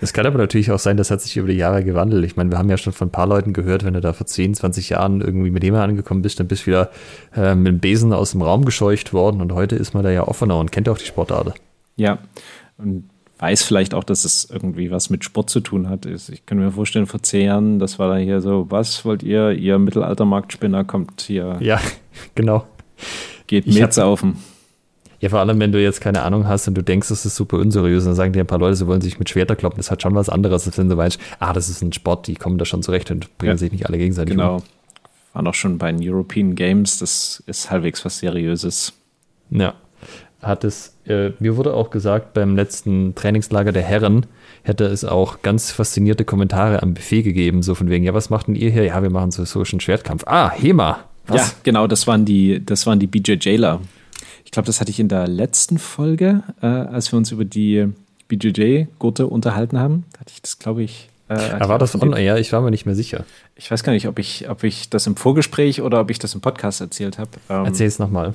[0.00, 2.24] Es kann aber natürlich auch sein, das hat sich über die Jahre gewandelt.
[2.24, 4.26] Ich meine, wir haben ja schon von ein paar Leuten gehört, wenn du da vor
[4.26, 6.90] 10, 20 Jahren irgendwie mit HEMA angekommen bist, dann bist du wieder
[7.34, 10.26] äh, mit dem Besen aus dem Raum gescheucht worden und heute ist man da ja
[10.28, 11.54] offener und kennt auch die Sportart.
[11.96, 12.18] Ja,
[12.78, 16.06] und weiß vielleicht auch, dass es irgendwie was mit Sport zu tun hat.
[16.06, 19.50] Ich kann mir vorstellen, vor zehn Jahren, das war da hier so, was wollt ihr?
[19.52, 21.80] Ihr Mittelaltermarktspinner kommt hier, Ja,
[22.34, 22.64] genau.
[23.46, 24.36] geht hab- mitsaufen.
[25.20, 27.56] Ja, vor allem, wenn du jetzt keine Ahnung hast und du denkst, das ist super
[27.58, 29.78] unseriös, dann sagen dir ein paar Leute, sie wollen sich mit Schwerter kloppen.
[29.78, 32.34] Das hat schon was anderes, als wenn du weißt, ah, das ist ein Sport, die
[32.34, 33.56] kommen da schon zurecht und bringen Ja.
[33.56, 34.56] sich nicht alle gegenseitig Genau.
[34.56, 34.62] um.
[35.32, 38.92] Waren auch schon bei den European Games, das ist halbwegs was Seriöses.
[39.50, 39.74] Ja.
[40.44, 44.26] Hat es, äh, mir wurde auch gesagt, beim letzten Trainingslager der Herren
[44.62, 48.46] hätte es auch ganz faszinierte Kommentare am Buffet gegeben, so von wegen, ja, was macht
[48.46, 48.84] denn ihr hier?
[48.84, 50.24] Ja, wir machen so einen Schwertkampf.
[50.26, 50.98] Ah, HEMA.
[51.32, 53.80] Ja, genau, das waren die, das waren die BJJler.
[54.44, 57.88] Ich glaube, das hatte ich in der letzten Folge, äh, als wir uns über die
[58.28, 60.04] BJJ-Gurte unterhalten haben.
[60.18, 61.08] Hatte ich das, glaube ich.
[61.28, 62.36] Äh, Ah, ich war das on air?
[62.38, 63.24] Ich war mir nicht mehr sicher.
[63.56, 66.34] Ich weiß gar nicht, ob ich, ob ich das im Vorgespräch oder ob ich das
[66.34, 67.30] im Podcast erzählt habe.
[67.48, 68.34] Ähm, Erzähl es nochmal.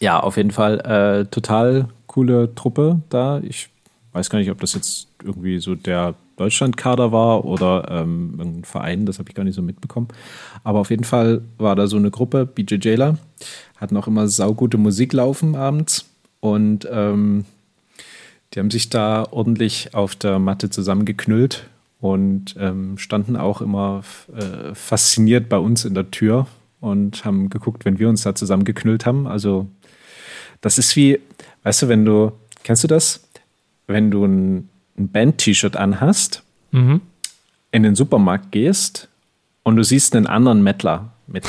[0.00, 3.40] Ja, auf jeden Fall äh, total coole Truppe da.
[3.40, 3.68] Ich
[4.12, 9.04] weiß gar nicht, ob das jetzt irgendwie so der Deutschlandkader war oder ähm, irgendein Verein,
[9.04, 10.08] das habe ich gar nicht so mitbekommen.
[10.64, 13.18] Aber auf jeden Fall war da so eine Gruppe, BJJler,
[13.76, 16.08] hatten auch immer saugute Musik laufen abends
[16.40, 17.44] und ähm,
[18.54, 21.68] die haben sich da ordentlich auf der Matte zusammengeknüllt
[22.00, 24.02] und ähm, standen auch immer
[24.34, 26.46] äh, fasziniert bei uns in der Tür
[26.80, 29.26] und haben geguckt, wenn wir uns da zusammengeknüllt haben.
[29.26, 29.68] Also
[30.60, 31.20] das ist wie,
[31.62, 32.32] weißt du, wenn du,
[32.62, 33.26] kennst du das?
[33.86, 36.42] Wenn du ein, ein Band-T-Shirt anhast,
[36.72, 37.00] Mhm.
[37.72, 39.08] in den Supermarkt gehst
[39.64, 41.44] und du siehst einen anderen Mettler mit,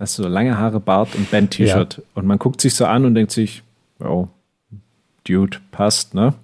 [0.00, 2.02] ist so lange Haare, Bart und Band-T-Shirt.
[2.14, 3.62] Und man guckt sich so an und denkt sich,
[4.00, 4.26] oh,
[5.24, 6.34] Dude, passt, ne?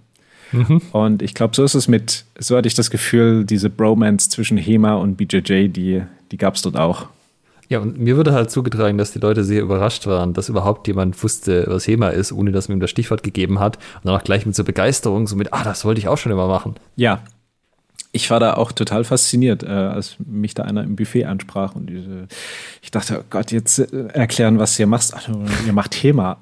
[0.93, 4.59] Und ich glaube, so ist es mit, so hatte ich das Gefühl, diese Bromance zwischen
[4.59, 7.07] HEMA und BJJ, die, die gab es dort auch.
[7.73, 11.23] Ja, und mir wurde halt zugetragen, dass die Leute sehr überrascht waren, dass überhaupt jemand
[11.23, 13.77] wusste, was HEMA ist, ohne dass man ihm das Stichwort gegeben hat.
[13.77, 16.33] Und dann auch gleich mit so Begeisterung, so mit, ah, das wollte ich auch schon
[16.33, 16.75] immer machen.
[16.97, 17.23] Ja.
[18.13, 21.87] Ich war da auch total fasziniert, äh, als mich da einer im Buffet ansprach und
[21.87, 22.29] diese,
[22.83, 25.15] ich dachte, oh Gott, jetzt äh, erklären, was ihr macht.
[25.15, 25.31] Ach,
[25.67, 26.37] ihr macht HEMA.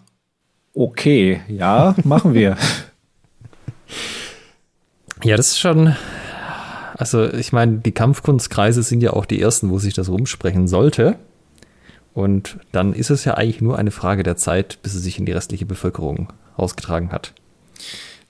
[0.74, 2.56] Okay, ja, machen wir.
[5.22, 5.94] Ja, das ist schon.
[7.00, 11.16] Also ich meine, die Kampfkunstkreise sind ja auch die ersten, wo sich das rumsprechen sollte.
[12.12, 15.24] Und dann ist es ja eigentlich nur eine Frage der Zeit, bis es sich in
[15.24, 17.32] die restliche Bevölkerung ausgetragen hat.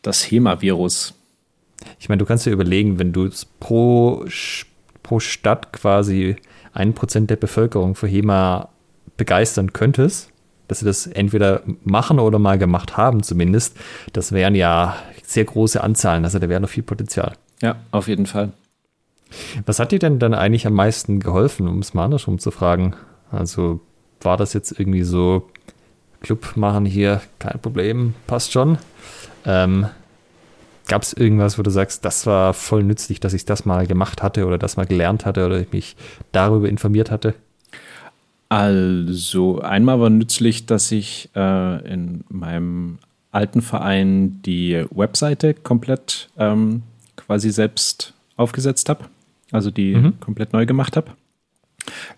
[0.03, 1.15] Das HEMA-Virus.
[1.99, 4.25] Ich meine, du kannst dir überlegen, wenn du pro,
[5.03, 6.37] pro Stadt quasi
[6.73, 8.69] ein Prozent der Bevölkerung für HEMA
[9.17, 10.31] begeistern könntest,
[10.69, 13.77] dass sie das entweder machen oder mal gemacht haben zumindest,
[14.13, 14.95] das wären ja
[15.25, 16.23] sehr große Anzahlen.
[16.23, 17.33] Also da wäre noch viel Potenzial.
[17.61, 18.53] Ja, auf jeden Fall.
[19.67, 22.95] Was hat dir denn dann eigentlich am meisten geholfen, um es mal andersrum zu fragen?
[23.31, 23.81] Also
[24.21, 25.49] war das jetzt irgendwie so,
[26.21, 28.79] Club machen hier, kein Problem, passt schon.
[29.47, 29.87] Ähm,
[30.91, 34.25] Gab es irgendwas, wo du sagst, das war voll nützlich, dass ich das mal gemacht
[34.25, 35.95] hatte oder das mal gelernt hatte oder ich mich
[36.33, 37.35] darüber informiert hatte?
[38.49, 42.99] Also einmal war nützlich, dass ich äh, in meinem
[43.31, 46.83] alten Verein die Webseite komplett ähm,
[47.15, 49.05] quasi selbst aufgesetzt habe,
[49.53, 50.21] also die mhm.
[50.21, 51.13] komplett neu gemacht habe.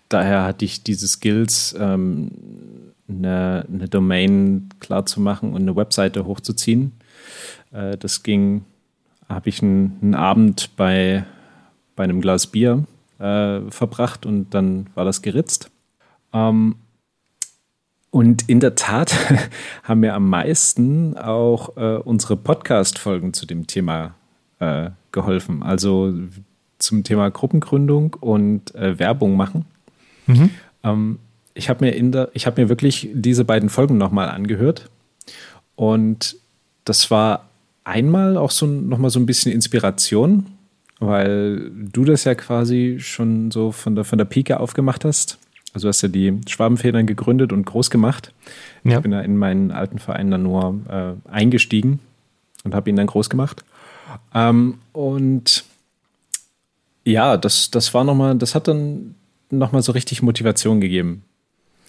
[0.09, 2.31] Daher hatte ich diese Skills, ähm,
[3.07, 6.93] eine, eine, Domain klar zu machen und eine Webseite hochzuziehen.
[7.71, 8.65] Äh, das ging,
[9.27, 11.25] habe ich einen, einen, Abend bei,
[11.95, 12.85] bei einem Glas Bier
[13.19, 15.69] äh, verbracht und dann war das geritzt.
[16.33, 16.75] Ähm,
[18.09, 19.15] und in der Tat
[19.83, 24.15] haben mir am meisten auch äh, unsere Podcast-Folgen zu dem Thema
[24.59, 25.63] äh, geholfen.
[25.63, 26.13] Also
[26.83, 29.65] zum Thema Gruppengründung und äh, Werbung machen.
[30.27, 30.49] Mhm.
[30.83, 31.19] Ähm,
[31.53, 34.89] ich habe mir, in der, ich hab mir wirklich diese beiden Folgen nochmal angehört.
[35.75, 36.35] Und
[36.85, 37.49] das war
[37.83, 40.45] einmal auch so nochmal so ein bisschen Inspiration,
[40.99, 45.37] weil du das ja quasi schon so von der, von der Pike aufgemacht hast.
[45.73, 48.31] Also hast ja die Schwabenfedern gegründet und groß gemacht.
[48.83, 48.97] Ja.
[48.97, 51.99] Ich bin da in meinen alten Verein dann nur äh, eingestiegen
[52.63, 53.63] und habe ihn dann groß gemacht.
[54.35, 55.65] Ähm, und
[57.05, 59.15] ja, das, das war nochmal, das hat dann
[59.49, 61.23] nochmal so richtig Motivation gegeben.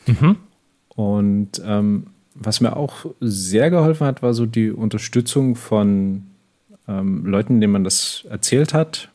[0.07, 0.37] Mhm.
[0.89, 6.25] Und ähm, was mir auch sehr geholfen hat, war so die Unterstützung von
[6.89, 9.09] ähm, Leuten, denen man das erzählt hat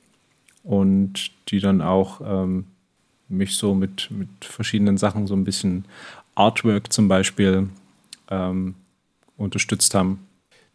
[0.64, 2.66] und die dann auch ähm,
[3.28, 5.86] mich so mit, mit verschiedenen Sachen, so ein bisschen
[6.36, 7.70] Artwork zum Beispiel,
[8.30, 8.76] ähm,
[9.38, 10.26] unterstützt haben.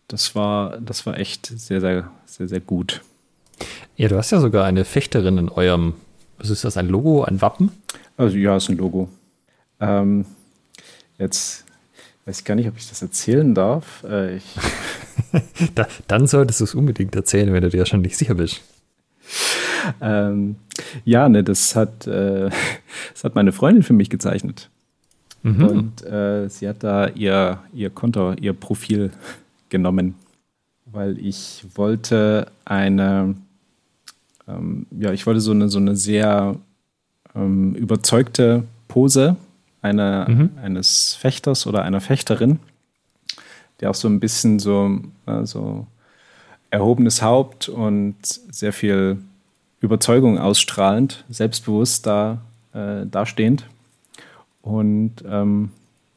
[0.09, 3.03] Das war, das war echt sehr, sehr, sehr, sehr gut.
[3.97, 5.95] Ja, du hast ja sogar eine Fechterin in eurem,
[6.39, 7.71] was ist das, ein Logo, ein Wappen?
[8.17, 9.09] Also ja, ist ein Logo.
[9.81, 10.25] Ähm,
[11.19, 11.65] jetzt
[12.25, 14.03] weiß ich gar nicht, ob ich das erzählen darf.
[14.05, 14.41] Äh,
[15.75, 18.63] da, dann solltest du es unbedingt erzählen, wenn du dir schon nicht sicher bist.
[20.01, 20.57] Ähm,
[21.05, 22.51] ja, ne, das hat, äh,
[23.13, 24.71] das hat meine Freundin für mich gezeichnet.
[25.43, 25.67] Mhm.
[25.67, 29.11] Und äh, sie hat da ihr, ihr Konto, ihr Profil
[29.69, 30.15] genommen,
[30.87, 33.35] weil ich wollte eine,
[34.49, 36.57] ähm, ja, ich wollte so eine, so eine sehr
[37.35, 39.37] ähm, überzeugte Pose
[39.83, 40.51] einer, mhm.
[40.63, 42.59] eines Fechters oder einer Fechterin,
[43.81, 45.87] der auch so ein bisschen so, äh, so
[46.71, 49.19] erhobenes Haupt und sehr viel
[49.81, 52.41] Überzeugung ausstrahlend, selbstbewusst da
[52.73, 53.67] äh, dastehend.
[54.63, 55.71] Und ähm,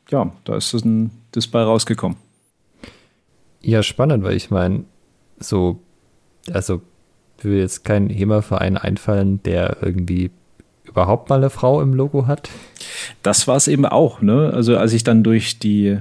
[0.10, 2.18] ja, da ist ein Display rausgekommen.
[3.62, 4.86] Ja, spannend, weil ich meine,
[5.40, 5.80] so,
[6.52, 6.82] also
[7.44, 10.32] würde jetzt kein HEMA-Verein einfallen, der irgendwie
[10.86, 12.50] überhaupt mal eine Frau im Logo hat.
[13.24, 14.52] Das war es eben auch, ne?
[14.54, 16.00] Also als ich dann durch die,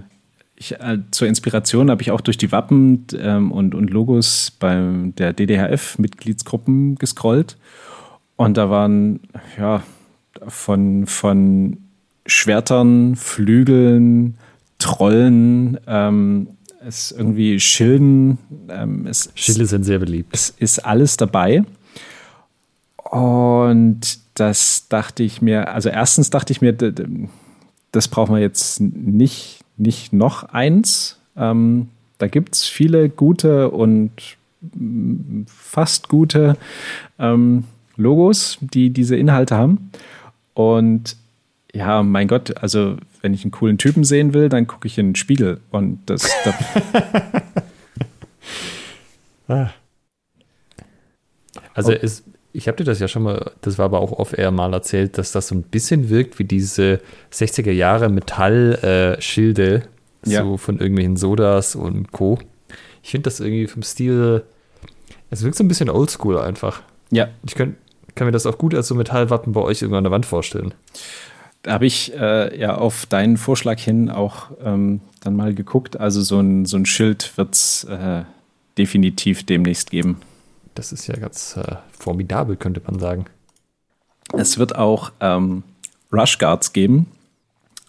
[0.57, 4.81] ich, äh, zur Inspiration habe ich auch durch die Wappen ähm, und, und Logos bei
[5.19, 7.59] der DDHF-Mitgliedsgruppen gescrollt.
[8.37, 9.21] Und da waren,
[9.59, 9.83] ja,
[10.47, 11.79] von, von
[12.27, 14.37] Schwertern, Flügeln,
[14.79, 16.49] Trollen, ähm,
[16.87, 18.39] es irgendwie Schilden.
[18.69, 20.31] Ähm, es, Schilde sind sehr beliebt.
[20.33, 21.65] Es ist alles dabei.
[22.97, 26.77] Und das dachte ich mir, also erstens dachte ich mir,
[27.93, 31.19] das brauchen wir jetzt nicht, nicht noch eins.
[31.37, 34.11] Ähm, da gibt es viele gute und
[35.47, 36.57] fast gute
[37.19, 37.65] ähm,
[37.97, 39.91] Logos, die diese Inhalte haben.
[40.55, 41.17] Und
[41.77, 45.09] ja, mein Gott, also wenn ich einen coolen Typen sehen will, dann gucke ich in
[45.09, 46.27] den Spiegel und das.
[49.49, 49.69] ah.
[51.75, 52.25] Also es,
[52.55, 55.33] ich habe dir das ja schon mal, das war aber auch off-air mal erzählt, dass
[55.33, 57.01] das so ein bisschen wirkt wie diese
[57.31, 59.83] 60er Jahre Metallschilde,
[60.27, 60.43] äh, ja.
[60.43, 62.39] so von irgendwelchen Sodas und Co.
[63.03, 64.45] Ich finde das irgendwie vom Stil,
[65.29, 66.81] es wirkt so ein bisschen oldschool einfach.
[67.11, 67.29] Ja.
[67.45, 67.77] Ich könnt,
[68.15, 70.73] kann mir das auch gut als so Metallwappen bei euch irgendwann an der Wand vorstellen.
[71.67, 75.99] Da habe ich äh, ja auf deinen Vorschlag hin auch ähm, dann mal geguckt.
[75.99, 78.23] Also so ein, so ein Schild wird es äh,
[78.79, 80.21] definitiv demnächst geben.
[80.77, 83.25] Das ist ja ganz äh, formidabel, könnte man sagen.
[84.33, 85.65] Es wird auch ähm,
[86.13, 87.07] Rush Guards geben.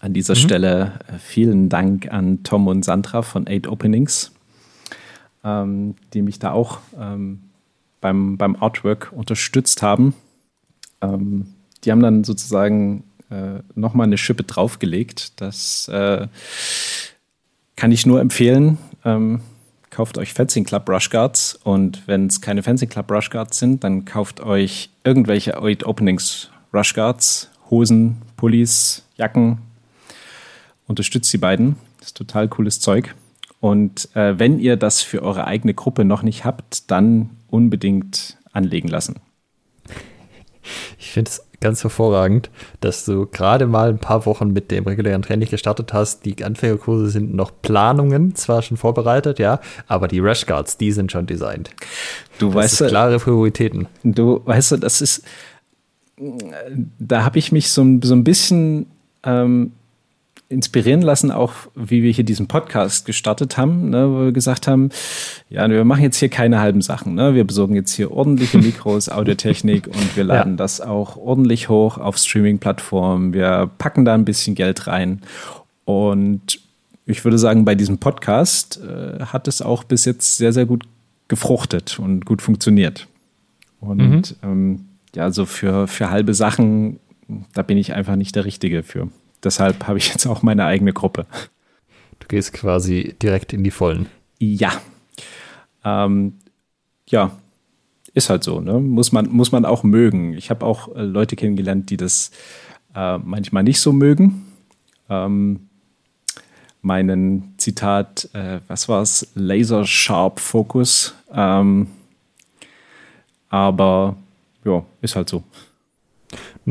[0.00, 0.40] An dieser mhm.
[0.40, 4.32] Stelle äh, vielen Dank an Tom und Sandra von Eight Openings,
[5.44, 7.44] ähm, die mich da auch ähm,
[8.00, 10.14] beim, beim Artwork unterstützt haben.
[11.00, 11.54] Ähm,
[11.84, 15.40] die haben dann sozusagen äh, nochmal eine Schippe draufgelegt.
[15.40, 16.26] Das äh,
[17.76, 18.78] kann ich nur empfehlen.
[19.04, 19.40] Ähm,
[19.90, 23.84] kauft euch Fencing Club Rush Guards und wenn es keine Fencing Club Rush Guards sind,
[23.84, 29.58] dann kauft euch irgendwelche Eight Openings Rush Guards, Hosen, Pullis, Jacken.
[30.86, 31.76] Unterstützt die beiden.
[31.98, 33.14] Das ist total cooles Zeug.
[33.60, 38.88] Und äh, wenn ihr das für eure eigene Gruppe noch nicht habt, dann unbedingt anlegen
[38.88, 39.16] lassen.
[40.98, 42.50] Ich finde es ganz hervorragend,
[42.80, 46.24] dass du gerade mal ein paar Wochen mit dem regulären Training gestartet hast.
[46.24, 51.10] Die Anfängerkurse sind noch Planungen, zwar schon vorbereitet, ja, aber die Rash Guards, die sind
[51.10, 51.70] schon designt.
[52.38, 53.88] Du das weißt, ist klare Prioritäten.
[54.04, 55.24] Du weißt, das ist,
[56.98, 58.86] da habe ich mich so, so ein bisschen
[59.24, 59.72] ähm,
[60.50, 64.88] inspirieren lassen, auch wie wir hier diesen Podcast gestartet haben, ne, wo wir gesagt haben,
[65.50, 67.14] ja, wir machen jetzt hier keine halben Sachen.
[67.14, 67.34] Ne?
[67.34, 70.56] Wir besorgen jetzt hier ordentliche Mikros, Audiotechnik und wir laden ja.
[70.56, 73.34] das auch ordentlich hoch auf Streaming-Plattformen.
[73.34, 75.20] Wir packen da ein bisschen Geld rein.
[75.84, 76.60] Und
[77.04, 80.84] ich würde sagen, bei diesem Podcast äh, hat es auch bis jetzt sehr, sehr gut
[81.28, 83.06] gefruchtet und gut funktioniert.
[83.80, 84.22] Und mhm.
[84.42, 84.80] ähm,
[85.14, 87.00] ja, so für, für halbe Sachen,
[87.52, 89.08] da bin ich einfach nicht der Richtige für
[89.44, 91.26] deshalb habe ich jetzt auch meine eigene Gruppe.
[92.18, 94.06] Du gehst quasi direkt in die Vollen.
[94.38, 94.72] Ja.
[95.84, 96.34] Ähm,
[97.08, 97.32] ja,
[98.14, 98.80] ist halt so, ne?
[98.80, 100.34] Muss man, muss man auch mögen.
[100.34, 102.30] Ich habe auch äh, Leute kennengelernt, die das
[102.94, 104.46] äh, manchmal nicht so mögen.
[105.08, 105.68] Ähm,
[106.82, 109.28] meinen Zitat, äh, was war es?
[109.34, 111.14] Laser Sharp Focus.
[111.32, 111.88] Ähm,
[113.48, 114.16] aber
[114.64, 115.42] ja, ist halt so.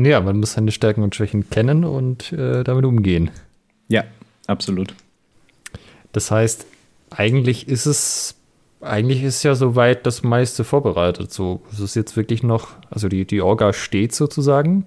[0.04, 3.30] Ja, man muss seine Stärken und Schwächen kennen und äh, damit umgehen.
[3.88, 4.04] Ja,
[4.46, 4.94] absolut.
[6.12, 6.66] Das heißt,
[7.10, 8.36] eigentlich ist es,
[8.80, 11.32] eigentlich ist ja soweit das meiste vorbereitet.
[11.32, 14.86] So, es ist jetzt wirklich noch, also die, die Orga steht sozusagen.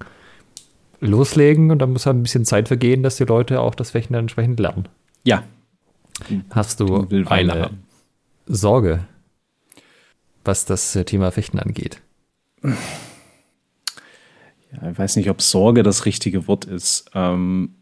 [1.01, 4.13] Loslegen und dann muss halt ein bisschen Zeit vergehen, dass die Leute auch das Fechten
[4.13, 4.87] dann entsprechend lernen.
[5.23, 5.43] Ja.
[6.51, 7.71] Hast du eine
[8.45, 9.05] Sorge,
[10.45, 12.01] was das Thema Fechten angeht?
[14.73, 17.09] Ja, ich weiß nicht, ob Sorge das richtige Wort ist.
[17.13, 17.73] Ähm,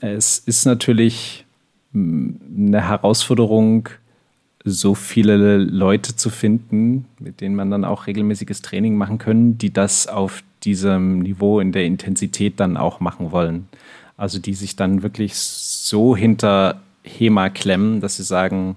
[0.00, 1.44] es ist natürlich
[1.94, 3.88] eine Herausforderung,
[4.64, 9.72] so viele Leute zu finden, mit denen man dann auch regelmäßiges Training machen können, die
[9.72, 13.68] das auf diesem Niveau in der Intensität dann auch machen wollen.
[14.16, 18.76] Also die sich dann wirklich so hinter HEMA klemmen, dass sie sagen,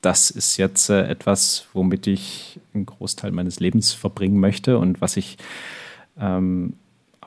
[0.00, 5.16] das ist jetzt äh, etwas, womit ich einen Großteil meines Lebens verbringen möchte und was
[5.16, 5.36] ich
[6.20, 6.74] ähm,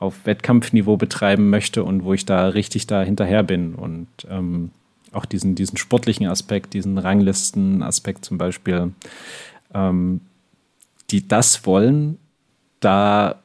[0.00, 4.70] auf Wettkampfniveau betreiben möchte und wo ich da richtig da hinterher bin und ähm,
[5.12, 8.92] auch diesen, diesen sportlichen Aspekt, diesen Ranglisten-Aspekt zum Beispiel,
[9.74, 10.22] ähm,
[11.10, 12.16] die das wollen,
[12.80, 13.42] da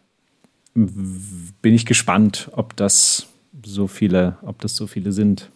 [0.74, 3.28] bin ich gespannt, ob das
[3.66, 5.50] so viele, ob das so viele sind.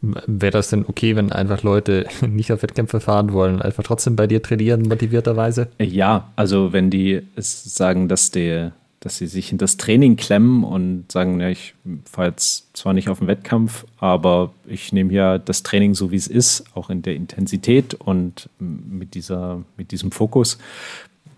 [0.00, 4.26] Wäre das denn okay, wenn einfach Leute nicht auf Wettkämpfe fahren wollen, einfach trotzdem bei
[4.26, 5.68] dir trainieren, motivierterweise?
[5.78, 8.72] Ja, also wenn die sagen, dass der
[9.04, 11.74] dass sie sich in das Training klemmen und sagen, ja, ich
[12.10, 16.16] fahre jetzt zwar nicht auf den Wettkampf, aber ich nehme hier das Training so, wie
[16.16, 20.56] es ist, auch in der Intensität und mit, dieser, mit diesem Fokus.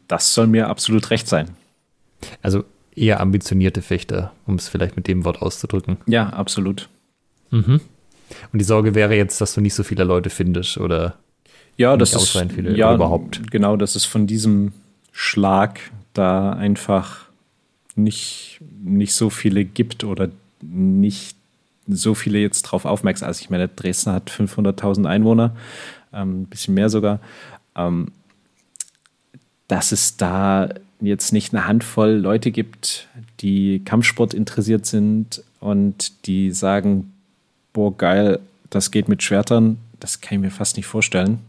[0.07, 1.51] Das soll mir absolut recht sein.
[2.41, 2.62] Also
[2.95, 5.97] eher ambitionierte Fechter, um es vielleicht mit dem Wort auszudrücken.
[6.07, 6.89] Ja, absolut.
[7.51, 7.81] Mhm.
[8.53, 11.17] Und die Sorge wäre jetzt, dass du nicht so viele Leute findest oder
[11.77, 13.51] ja, das ist viele ja, überhaupt.
[13.51, 14.73] Genau, dass es von diesem
[15.11, 15.81] Schlag
[16.14, 17.26] da einfach
[17.97, 20.28] nicht, nicht so viele gibt oder
[20.62, 21.36] nicht
[21.88, 23.28] so viele jetzt drauf aufmerksam.
[23.28, 25.57] Also ich meine, Dresden hat 500.000 Einwohner,
[26.12, 27.20] ähm, ein bisschen mehr sogar.
[27.74, 28.09] Ähm,
[29.68, 30.68] dass es da
[31.01, 33.09] jetzt nicht eine Handvoll Leute gibt,
[33.40, 37.12] die Kampfsport interessiert sind und die sagen,
[37.72, 38.40] boah, geil,
[38.70, 41.40] das geht mit Schwertern, das kann ich mir fast nicht vorstellen.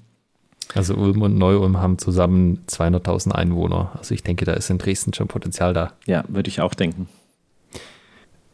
[0.76, 3.92] Also Ulm und Neu-Ulm haben zusammen 200.000 Einwohner.
[3.98, 5.94] Also ich denke, da ist in Dresden schon Potenzial da.
[6.06, 7.08] Ja, würde ich auch denken.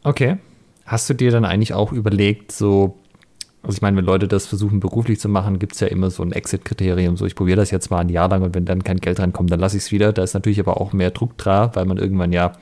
[0.02, 0.36] Okay.
[0.86, 2.98] Hast du dir dann eigentlich auch überlegt, so,
[3.62, 6.22] also ich meine, wenn Leute das versuchen beruflich zu machen, gibt es ja immer so
[6.22, 7.16] ein Exit-Kriterium.
[7.16, 9.50] So, ich probiere das jetzt mal ein Jahr lang und wenn dann kein Geld reinkommt,
[9.50, 10.12] dann lasse ich es wieder.
[10.12, 12.52] Da ist natürlich aber auch mehr Druck dran, weil man irgendwann ja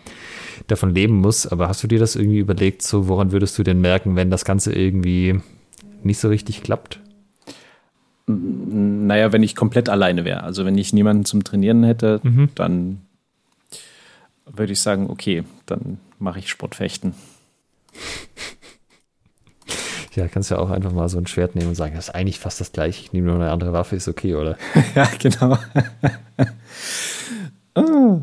[0.69, 1.47] davon leben muss.
[1.49, 4.45] Aber hast du dir das irgendwie überlegt, so woran würdest du denn merken, wenn das
[4.45, 5.41] Ganze irgendwie
[6.05, 7.01] nicht so richtig klappt?
[8.27, 10.45] Naja, wenn ich komplett alleine wäre.
[10.45, 12.51] Also wenn ich niemanden zum Trainieren hätte, mhm.
[12.55, 13.01] dann
[14.47, 17.15] würde ich sagen, okay, dann mache ich Sportfechten.
[20.15, 22.39] Ja, kannst ja auch einfach mal so ein Schwert nehmen und sagen, das ist eigentlich
[22.39, 24.59] fast das gleiche, ich nehme nur eine andere Waffe, ist okay, oder?
[24.95, 25.57] ja, genau.
[27.75, 28.21] ah.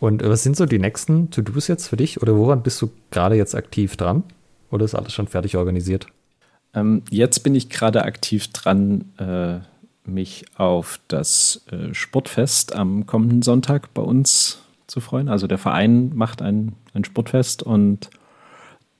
[0.00, 2.20] Und was sind so die nächsten To-Dos jetzt für dich?
[2.20, 4.22] Oder woran bist du gerade jetzt aktiv dran?
[4.70, 6.08] Oder ist alles schon fertig organisiert?
[6.74, 9.60] Ähm, jetzt bin ich gerade aktiv dran, äh,
[10.04, 15.28] mich auf das äh, Sportfest am kommenden Sonntag bei uns zu freuen.
[15.28, 18.10] Also der Verein macht ein, ein Sportfest und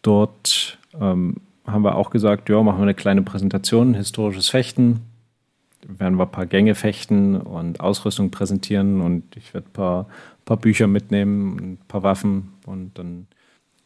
[0.02, 5.00] dort ähm, haben wir auch gesagt, ja, machen wir eine kleine Präsentation, historisches Fechten.
[5.86, 10.06] Werden wir ein paar Gänge fechten und Ausrüstung präsentieren und ich werde ein paar,
[10.44, 13.26] paar Bücher mitnehmen, ein paar Waffen und dann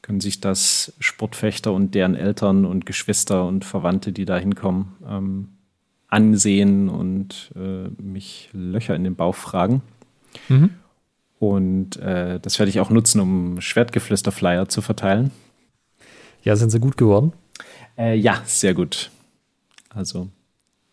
[0.06, 5.48] können sich das Sportfechter und deren Eltern und Geschwister und Verwandte, die da hinkommen, ähm,
[6.06, 9.82] ansehen und äh, mich Löcher in den Bauch fragen.
[10.48, 10.70] Mhm.
[11.40, 15.32] Und äh, das werde ich auch nutzen, um Schwertgeflüster-Flyer zu verteilen.
[16.44, 17.32] Ja, sind sie gut geworden?
[17.98, 19.10] Äh, ja, sehr gut.
[19.90, 20.28] Also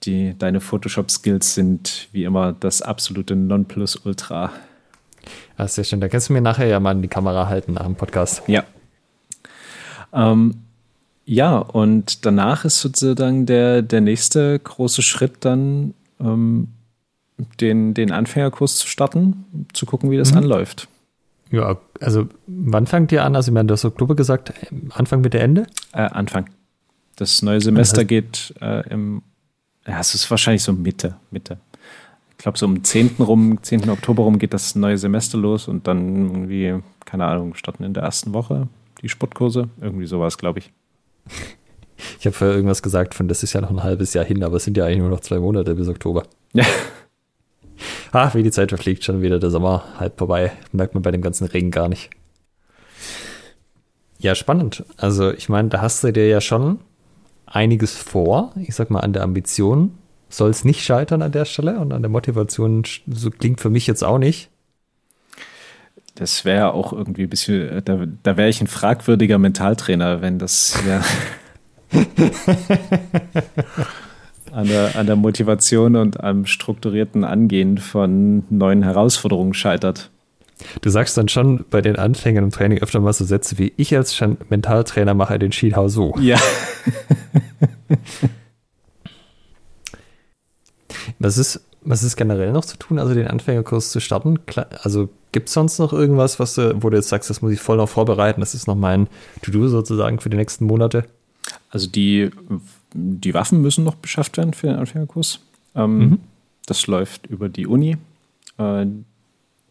[0.05, 4.51] die, deine Photoshop-Skills sind wie immer das absolute Nonplusultra.
[5.55, 6.01] Ah, sehr schön.
[6.01, 8.41] Da kannst du mir nachher ja mal in die Kamera halten nach dem Podcast.
[8.47, 8.63] Ja,
[10.13, 10.55] ähm,
[11.25, 16.69] ja, und danach ist sozusagen der, der nächste große Schritt dann, ähm,
[17.59, 20.39] den, den Anfängerkurs zu starten, zu gucken, wie das mhm.
[20.39, 20.87] anläuft.
[21.49, 23.35] Ja, also wann fangt ihr an?
[23.35, 24.53] Also, ich meine, du hast Oktober gesagt,
[24.89, 25.67] Anfang mit der Ende?
[25.93, 26.49] Äh, Anfang.
[27.15, 29.21] Das neue Semester das heißt, geht äh, im,
[29.87, 31.57] ja, es ist wahrscheinlich so Mitte, Mitte.
[32.31, 33.15] Ich glaube, so um 10.
[33.19, 33.89] rum, 10.
[33.89, 38.03] Oktober rum geht das neue Semester los und dann irgendwie, keine Ahnung, starten in der
[38.03, 38.67] ersten Woche
[39.03, 39.69] die Sportkurse.
[39.79, 40.73] Irgendwie sowas, glaube ich.
[42.19, 44.57] Ich habe vorher irgendwas gesagt von, das ist ja noch ein halbes Jahr hin, aber
[44.57, 46.23] es sind ja eigentlich nur noch zwei Monate bis Oktober.
[46.53, 46.65] Ja.
[48.11, 50.51] Ach, wie die Zeit verfliegt, schon wieder der Sommer halb vorbei.
[50.71, 52.09] Merkt man bei dem ganzen Regen gar nicht.
[54.19, 54.83] Ja, spannend.
[54.97, 56.79] Also, ich meine, da hast du dir ja schon
[57.45, 58.51] einiges vor.
[58.55, 59.97] Ich sag mal, an der Ambition
[60.29, 63.85] soll es nicht scheitern an der Stelle und an der Motivation, so klingt für mich
[63.87, 64.49] jetzt auch nicht.
[66.15, 70.37] Das wäre auch irgendwie ein bisschen, äh, da, da wäre ich ein fragwürdiger Mentaltrainer, wenn
[70.37, 71.01] das ja
[74.51, 80.11] an, der, an der Motivation und am strukturierten Angehen von neuen Herausforderungen scheitert.
[80.81, 83.95] Du sagst dann schon bei den Anfängern im Training öfter mal so Sätze wie: Ich
[83.95, 86.15] als Mentaltrainer mache den Skihau so.
[86.19, 86.39] Ja.
[91.19, 94.39] was, ist, was ist generell noch zu tun, also den Anfängerkurs zu starten?
[94.83, 97.59] Also Gibt es sonst noch irgendwas, was du, wo du jetzt sagst, das muss ich
[97.59, 98.39] voll noch vorbereiten?
[98.39, 99.07] Das ist noch mein
[99.41, 101.05] To-Do sozusagen für die nächsten Monate?
[101.71, 102.29] Also die,
[102.93, 105.39] die Waffen müssen noch beschafft werden für den Anfängerkurs.
[105.75, 106.19] Ähm, mhm.
[106.67, 107.97] Das läuft über die Uni.
[108.59, 108.85] Äh,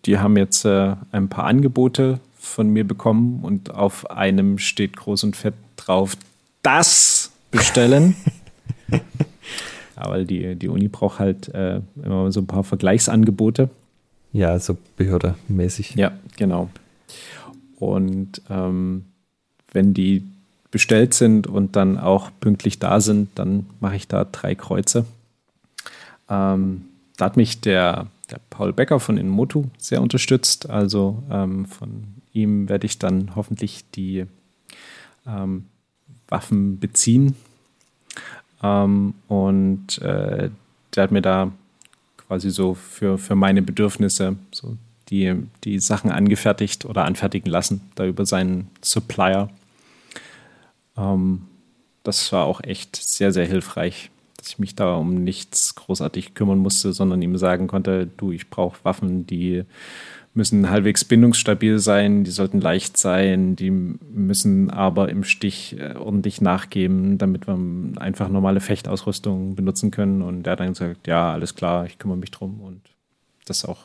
[0.04, 5.22] die haben jetzt äh, ein paar Angebote von mir bekommen und auf einem steht groß
[5.22, 6.16] und fett drauf,
[6.64, 8.16] das bestellen.
[10.03, 13.70] ja, weil die, die Uni braucht halt äh, immer so ein paar Vergleichsangebote.
[14.32, 15.94] Ja, so behördemäßig.
[15.94, 16.70] Ja, genau.
[17.78, 19.05] Und ähm,
[19.72, 20.24] wenn die
[20.70, 25.05] bestellt sind und dann auch pünktlich da sind, dann mache ich da drei Kreuze.
[26.30, 26.86] Ähm,
[27.16, 30.70] da hat mich der, der Paul Becker von Inmotu sehr unterstützt.
[30.70, 34.24] Also ähm, von ihm werde ich dann hoffentlich die
[35.26, 35.66] ähm,
[36.28, 37.36] Waffen beziehen.
[38.62, 40.50] Ähm, und äh,
[40.94, 41.52] der hat mir da
[42.16, 44.76] quasi so für, für meine Bedürfnisse so
[45.10, 45.34] die,
[45.64, 49.50] die Sachen angefertigt oder anfertigen lassen, da über seinen Supplier.
[50.96, 51.42] Ähm,
[52.02, 56.58] das war auch echt sehr, sehr hilfreich, dass ich mich da um nichts großartig kümmern
[56.58, 59.64] musste, sondern ihm sagen konnte, du, ich brauche Waffen, die
[60.35, 66.41] müssen halbwegs bindungsstabil sein, die sollten leicht sein, die müssen aber im Stich äh, ordentlich
[66.41, 67.59] nachgeben, damit wir
[67.97, 70.22] einfach normale Fechtausrüstung benutzen können.
[70.22, 72.61] Und er hat dann gesagt, ja, alles klar, ich kümmere mich drum.
[72.61, 72.80] Und
[73.45, 73.85] das auch,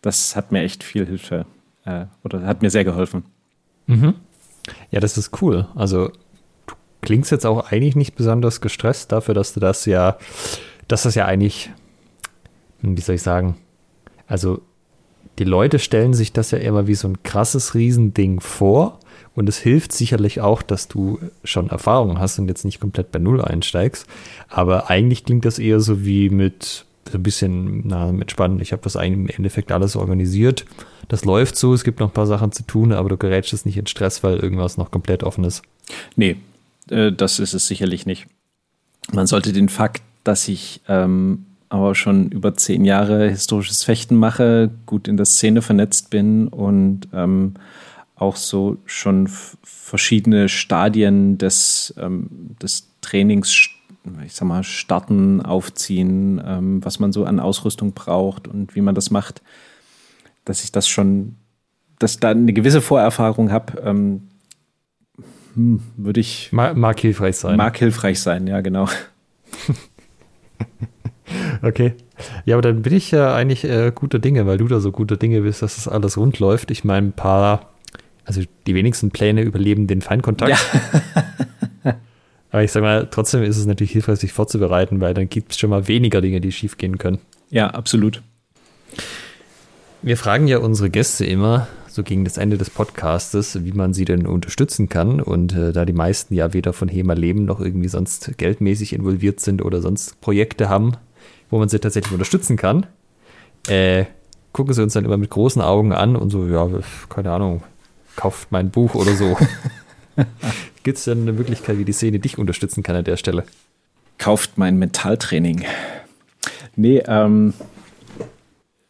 [0.00, 1.46] das hat mir echt viel Hilfe
[1.84, 3.24] äh, oder hat mir sehr geholfen.
[3.86, 4.14] Mhm.
[4.90, 5.66] Ja, das ist cool.
[5.74, 6.08] Also
[6.66, 10.18] du klingst jetzt auch eigentlich nicht besonders gestresst dafür, dass du das ja,
[10.86, 11.70] dass das ja eigentlich,
[12.80, 13.56] wie soll ich sagen,
[14.28, 14.62] also
[15.38, 19.00] die Leute stellen sich das ja immer wie so ein krasses Riesending vor.
[19.34, 23.18] Und es hilft sicherlich auch, dass du schon Erfahrung hast und jetzt nicht komplett bei
[23.18, 24.06] Null einsteigst.
[24.48, 28.34] Aber eigentlich klingt das eher so wie mit so ein bisschen, na, mit.
[28.60, 30.64] Ich habe das eigentlich im Endeffekt alles organisiert.
[31.08, 33.66] Das läuft so, es gibt noch ein paar Sachen zu tun, aber du gerätst es
[33.66, 35.62] nicht in Stress, weil irgendwas noch komplett offen ist.
[36.16, 36.36] Nee,
[36.90, 38.26] äh, das ist es sicherlich nicht.
[39.12, 44.70] Man sollte den Fakt dass ich ähm, aber schon über zehn Jahre historisches Fechten mache,
[44.86, 47.54] gut in der Szene vernetzt bin und ähm,
[48.14, 49.28] auch so schon
[49.62, 53.68] verschiedene Stadien des, ähm, des Trainings,
[54.24, 58.94] ich sag mal, starten, aufziehen, ähm, was man so an Ausrüstung braucht und wie man
[58.94, 59.42] das macht,
[60.44, 61.36] dass ich das schon,
[61.98, 64.28] dass da eine gewisse Vorerfahrung habe, ähm,
[65.54, 66.52] hm, würde ich.
[66.52, 67.56] Mag, mag hilfreich sein.
[67.56, 68.88] Mag hilfreich sein, ja, genau.
[71.62, 71.94] Okay.
[72.44, 75.16] Ja, aber dann bin ich ja eigentlich äh, guter Dinge, weil du da so guter
[75.16, 76.70] Dinge bist, dass das alles rund läuft.
[76.70, 77.72] Ich meine, ein paar,
[78.24, 80.52] also die wenigsten Pläne überleben den Feinkontakt.
[81.84, 81.96] Ja.
[82.50, 85.58] aber ich sag mal, trotzdem ist es natürlich hilfreich, sich vorzubereiten, weil dann gibt es
[85.58, 87.18] schon mal weniger Dinge, die schief gehen können.
[87.50, 88.22] Ja, absolut.
[90.02, 94.04] Wir fragen ja unsere Gäste immer, so gegen das Ende des Podcastes, wie man sie
[94.04, 95.20] denn unterstützen kann.
[95.20, 99.40] Und äh, da die meisten ja weder von HEMA leben noch irgendwie sonst geldmäßig involviert
[99.40, 100.92] sind oder sonst Projekte haben,
[101.50, 102.86] wo man sie tatsächlich unterstützen kann,
[103.68, 104.04] äh,
[104.52, 106.68] gucken sie uns dann immer mit großen Augen an und so, ja,
[107.08, 107.62] keine Ahnung,
[108.16, 109.36] kauft mein Buch oder so.
[110.82, 113.44] Gibt es denn eine Möglichkeit, wie die Szene dich unterstützen kann an der Stelle?
[114.18, 115.64] Kauft mein Mentaltraining.
[116.74, 117.52] Nee, ähm,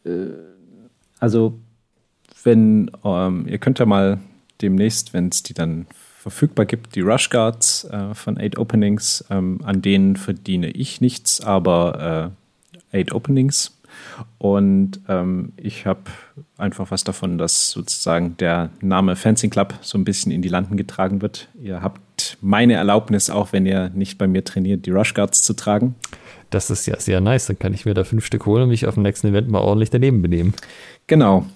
[0.04, 0.10] äh,
[1.18, 1.58] also
[2.44, 4.20] wenn, ähm, ihr könnt ja mal
[4.60, 5.86] demnächst, wenn es die dann
[6.26, 11.40] verfügbar gibt, die Rush Guards äh, von Eight Openings, ähm, an denen verdiene ich nichts,
[11.40, 12.45] aber äh,
[12.92, 13.72] Eight Openings.
[14.38, 16.02] Und ähm, ich habe
[16.58, 20.76] einfach was davon, dass sozusagen der Name Fencing Club so ein bisschen in die Landen
[20.76, 21.48] getragen wird.
[21.60, 25.54] Ihr habt meine Erlaubnis, auch wenn ihr nicht bei mir trainiert, die Rush Guards zu
[25.54, 25.94] tragen.
[26.50, 27.46] Das ist ja sehr nice.
[27.46, 29.60] Dann kann ich mir da fünf Stück holen und mich auf dem nächsten Event mal
[29.60, 30.54] ordentlich daneben benehmen.
[31.06, 31.46] Genau.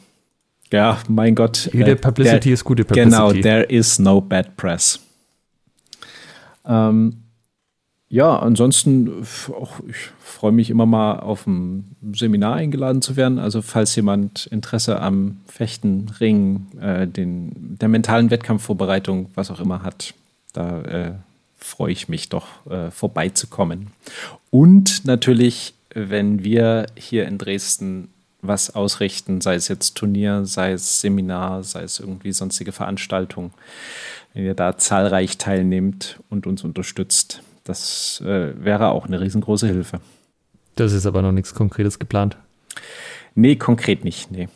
[0.73, 1.71] Ja, mein Gott.
[1.73, 3.11] Jede äh, Publicity there, ist gute Publicity.
[3.11, 5.01] Genau, there is no bad press.
[6.65, 7.23] Ähm,
[8.13, 13.39] ja, ansonsten, auch, ich freue mich immer mal auf ein Seminar eingeladen zu werden.
[13.39, 19.85] Also falls jemand Interesse am Fechten, Ringen, äh, den, der mentalen Wettkampfvorbereitung, was auch immer
[19.85, 20.15] hat,
[20.53, 21.13] da äh,
[21.57, 23.93] freue ich mich doch äh, vorbeizukommen.
[24.51, 28.09] Und natürlich, wenn wir hier in Dresden
[28.43, 33.53] was ausrichten, sei es jetzt Turnier, sei es Seminar, sei es irgendwie sonstige Veranstaltung,
[34.35, 40.01] wenn ihr da zahlreich teilnehmt und uns unterstützt, das äh, wäre auch eine riesengroße Hilfe.
[40.77, 42.37] Das ist aber noch nichts Konkretes geplant.
[43.35, 44.49] Nee, konkret nicht, nee.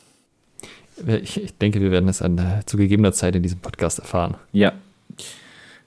[1.07, 4.37] Ich, ich denke, wir werden es an, äh, zu gegebener Zeit in diesem Podcast erfahren.
[4.53, 4.73] Ja.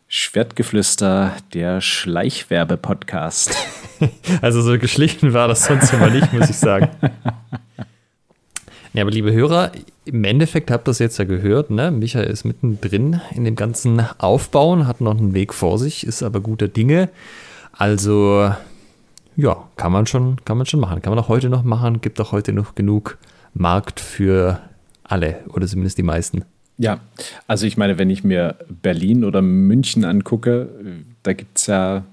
[0.08, 3.56] Schwertgeflüster, der Schleichwerbe-Podcast.
[4.42, 6.90] also so geschlichen war das sonst immer nicht, muss ich sagen.
[8.98, 9.74] Ja, aber liebe Hörer,
[10.06, 11.92] im Endeffekt habt ihr das jetzt ja gehört, ne?
[11.92, 16.42] Micha ist mittendrin in dem ganzen Aufbauen, hat noch einen Weg vor sich, ist aber
[16.42, 17.10] guter Dinge.
[17.74, 18.52] Also,
[19.36, 21.04] ja, kann man schon, kann man schon machen.
[21.04, 23.20] Kann man auch heute noch machen, gibt auch heute noch genug
[23.54, 24.62] Markt für
[25.04, 26.44] alle oder zumindest die meisten.
[26.80, 27.00] Ja,
[27.46, 30.70] also ich meine, wenn ich mir Berlin oder München angucke,
[31.22, 32.04] da gibt es ja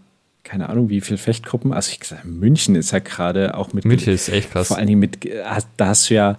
[0.43, 1.73] keine Ahnung, wie viele Fechtgruppen.
[1.73, 3.87] Also ich sage, München ist ja gerade auch mit.
[3.87, 4.69] München ist echt krass.
[4.69, 5.27] Vor allen Dingen mit,
[5.79, 6.37] da hast du ja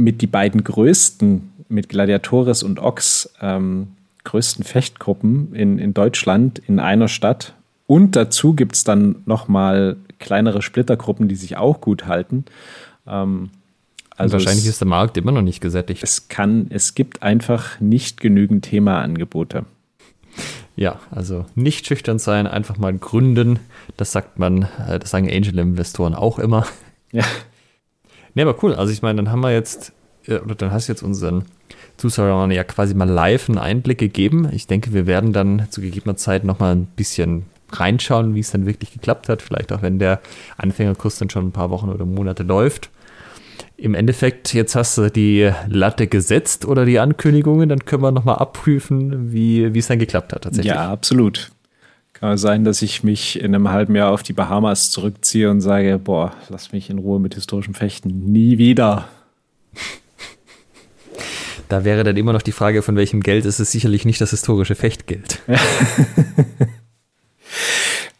[0.00, 3.88] mit die beiden größten, mit Gladiatoris und Ox, ähm,
[4.24, 7.54] größten Fechtgruppen in, in Deutschland in einer Stadt.
[7.86, 12.44] Und dazu gibt es dann nochmal kleinere Splittergruppen, die sich auch gut halten.
[13.06, 13.50] Ähm,
[14.16, 16.02] also wahrscheinlich es, ist der Markt immer noch nicht gesättigt.
[16.02, 19.64] Es kann, es gibt einfach nicht genügend Themaangebote.
[20.76, 23.58] Ja, also nicht schüchtern sein, einfach mal gründen.
[23.96, 26.66] Das sagt man, äh, das sagen Angel-Investoren auch immer.
[27.12, 27.24] Ja.
[28.34, 28.74] Nee, aber cool.
[28.74, 29.92] Also ich meine, dann haben wir jetzt,
[30.26, 31.44] äh, oder dann hast du jetzt unseren
[31.96, 34.48] Zuschauern ja quasi mal live einen Einblick gegeben.
[34.52, 38.66] Ich denke, wir werden dann zu gegebener Zeit nochmal ein bisschen reinschauen, wie es dann
[38.66, 39.42] wirklich geklappt hat.
[39.42, 40.20] Vielleicht auch, wenn der
[40.56, 42.90] Anfängerkurs dann schon ein paar Wochen oder Monate läuft.
[43.76, 48.36] Im Endeffekt, jetzt hast du die Latte gesetzt oder die Ankündigungen, dann können wir nochmal
[48.36, 50.74] abprüfen, wie, wie es dann geklappt hat tatsächlich.
[50.74, 51.50] Ja, absolut.
[52.20, 55.98] Kann sein, dass ich mich in einem halben Jahr auf die Bahamas zurückziehe und sage,
[55.98, 58.30] boah, lass mich in Ruhe mit historischem Fechten.
[58.30, 59.08] Nie wieder.
[61.70, 64.30] Da wäre dann immer noch die Frage, von welchem Geld ist es sicherlich nicht das
[64.30, 65.40] historische Fechtgeld.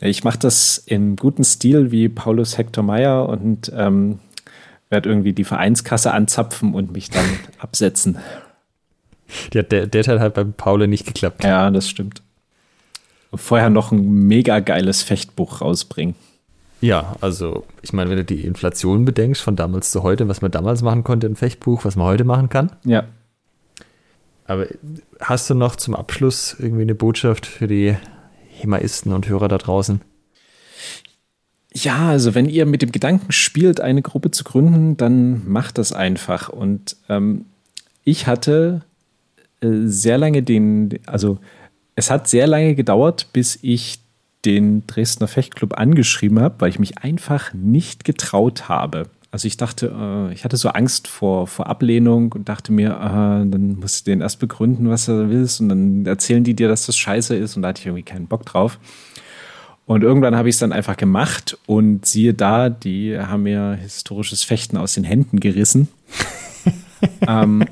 [0.01, 4.19] ich mache das in gutem Stil wie Paulus Hector Meyer und ähm,
[4.89, 7.27] werde irgendwie die Vereinskasse anzapfen und mich dann
[7.59, 8.17] absetzen.
[9.53, 11.45] Ja, der, der Teil hat beim Paul nicht geklappt.
[11.45, 12.23] Ja, das stimmt
[13.35, 16.15] vorher noch ein mega geiles Fechtbuch rausbringen.
[16.81, 20.51] Ja, also ich meine, wenn du die Inflation bedenkst von damals zu heute, was man
[20.51, 22.73] damals machen konnte im Fechtbuch, was man heute machen kann.
[22.85, 23.05] Ja.
[24.47, 24.67] Aber
[25.21, 27.97] hast du noch zum Abschluss irgendwie eine Botschaft für die
[28.49, 30.01] Hemaisten und Hörer da draußen?
[31.73, 35.93] Ja, also wenn ihr mit dem Gedanken spielt, eine Gruppe zu gründen, dann macht das
[35.93, 36.49] einfach.
[36.49, 37.45] Und ähm,
[38.03, 38.81] ich hatte
[39.61, 41.39] äh, sehr lange den, also
[41.95, 44.01] es hat sehr lange gedauert, bis ich
[44.45, 49.09] den Dresdner Fechtclub angeschrieben habe, weil ich mich einfach nicht getraut habe.
[49.33, 53.49] Also ich dachte, äh, ich hatte so Angst vor, vor Ablehnung und dachte mir, äh,
[53.49, 56.87] dann musst du den erst begründen, was du willst und dann erzählen die dir, dass
[56.87, 58.79] das scheiße ist und da hatte ich irgendwie keinen Bock drauf.
[59.87, 64.45] Und irgendwann habe ich es dann einfach gemacht und siehe da, die haben mir historisches
[64.45, 65.89] Fechten aus den Händen gerissen.
[67.27, 67.65] ähm,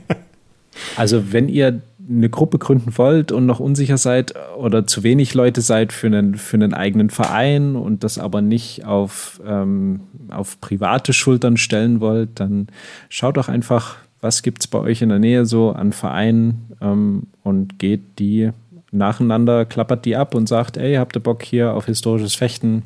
[0.97, 5.61] also wenn ihr eine Gruppe gründen wollt und noch unsicher seid oder zu wenig Leute
[5.61, 10.01] seid für einen, für einen eigenen Verein und das aber nicht auf, ähm,
[10.31, 12.69] auf private Schultern stellen wollt, dann
[13.09, 17.25] schaut doch einfach, was gibt es bei euch in der Nähe so an Vereinen ähm,
[17.43, 18.51] und geht die
[18.91, 22.85] nacheinander, klappert die ab und sagt, ey, habt ihr Bock hier auf historisches Fechten?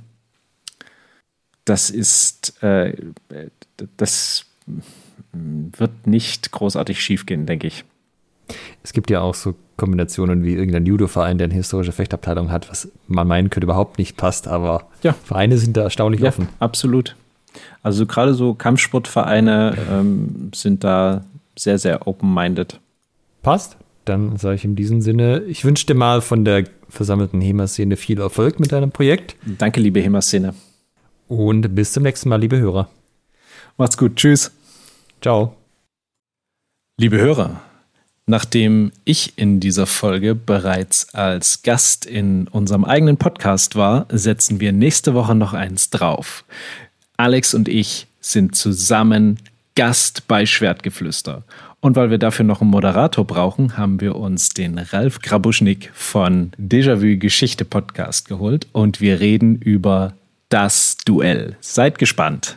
[1.65, 2.97] Das ist, äh,
[3.97, 4.47] das
[5.33, 7.85] wird nicht großartig schiefgehen, denke ich.
[8.83, 12.89] Es gibt ja auch so Kombinationen wie irgendein Judo-Verein, der eine historische Fechtabteilung hat, was
[13.09, 15.15] man meinen könnte überhaupt nicht passt, aber ja.
[15.25, 16.49] Vereine sind da erstaunlich ja, offen.
[16.59, 17.17] Absolut.
[17.83, 21.25] Also gerade so Kampfsportvereine ähm, sind da
[21.57, 22.81] sehr, sehr open-minded.
[23.43, 23.77] Passt.
[24.05, 28.21] Dann sage ich in diesem Sinne, ich wünsche dir mal von der versammelten HEMA-Szene viel
[28.21, 29.37] Erfolg mit deinem Projekt.
[29.59, 30.55] Danke, liebe HEMA-Szene.
[31.29, 32.89] Und bis zum nächsten Mal, liebe Hörer.
[33.79, 34.17] Macht's gut.
[34.17, 34.51] Tschüss.
[35.21, 35.55] Ciao.
[36.99, 37.61] Liebe Hörer,
[38.27, 44.73] Nachdem ich in dieser Folge bereits als Gast in unserem eigenen Podcast war, setzen wir
[44.73, 46.45] nächste Woche noch eins drauf.
[47.17, 49.39] Alex und ich sind zusammen
[49.75, 51.43] Gast bei Schwertgeflüster.
[51.81, 56.53] Und weil wir dafür noch einen Moderator brauchen, haben wir uns den Ralf Grabuschnik von
[56.57, 60.15] Déjà-vu Geschichte Podcast geholt und wir reden über
[60.49, 61.57] das Duell.
[61.61, 62.57] Seid gespannt.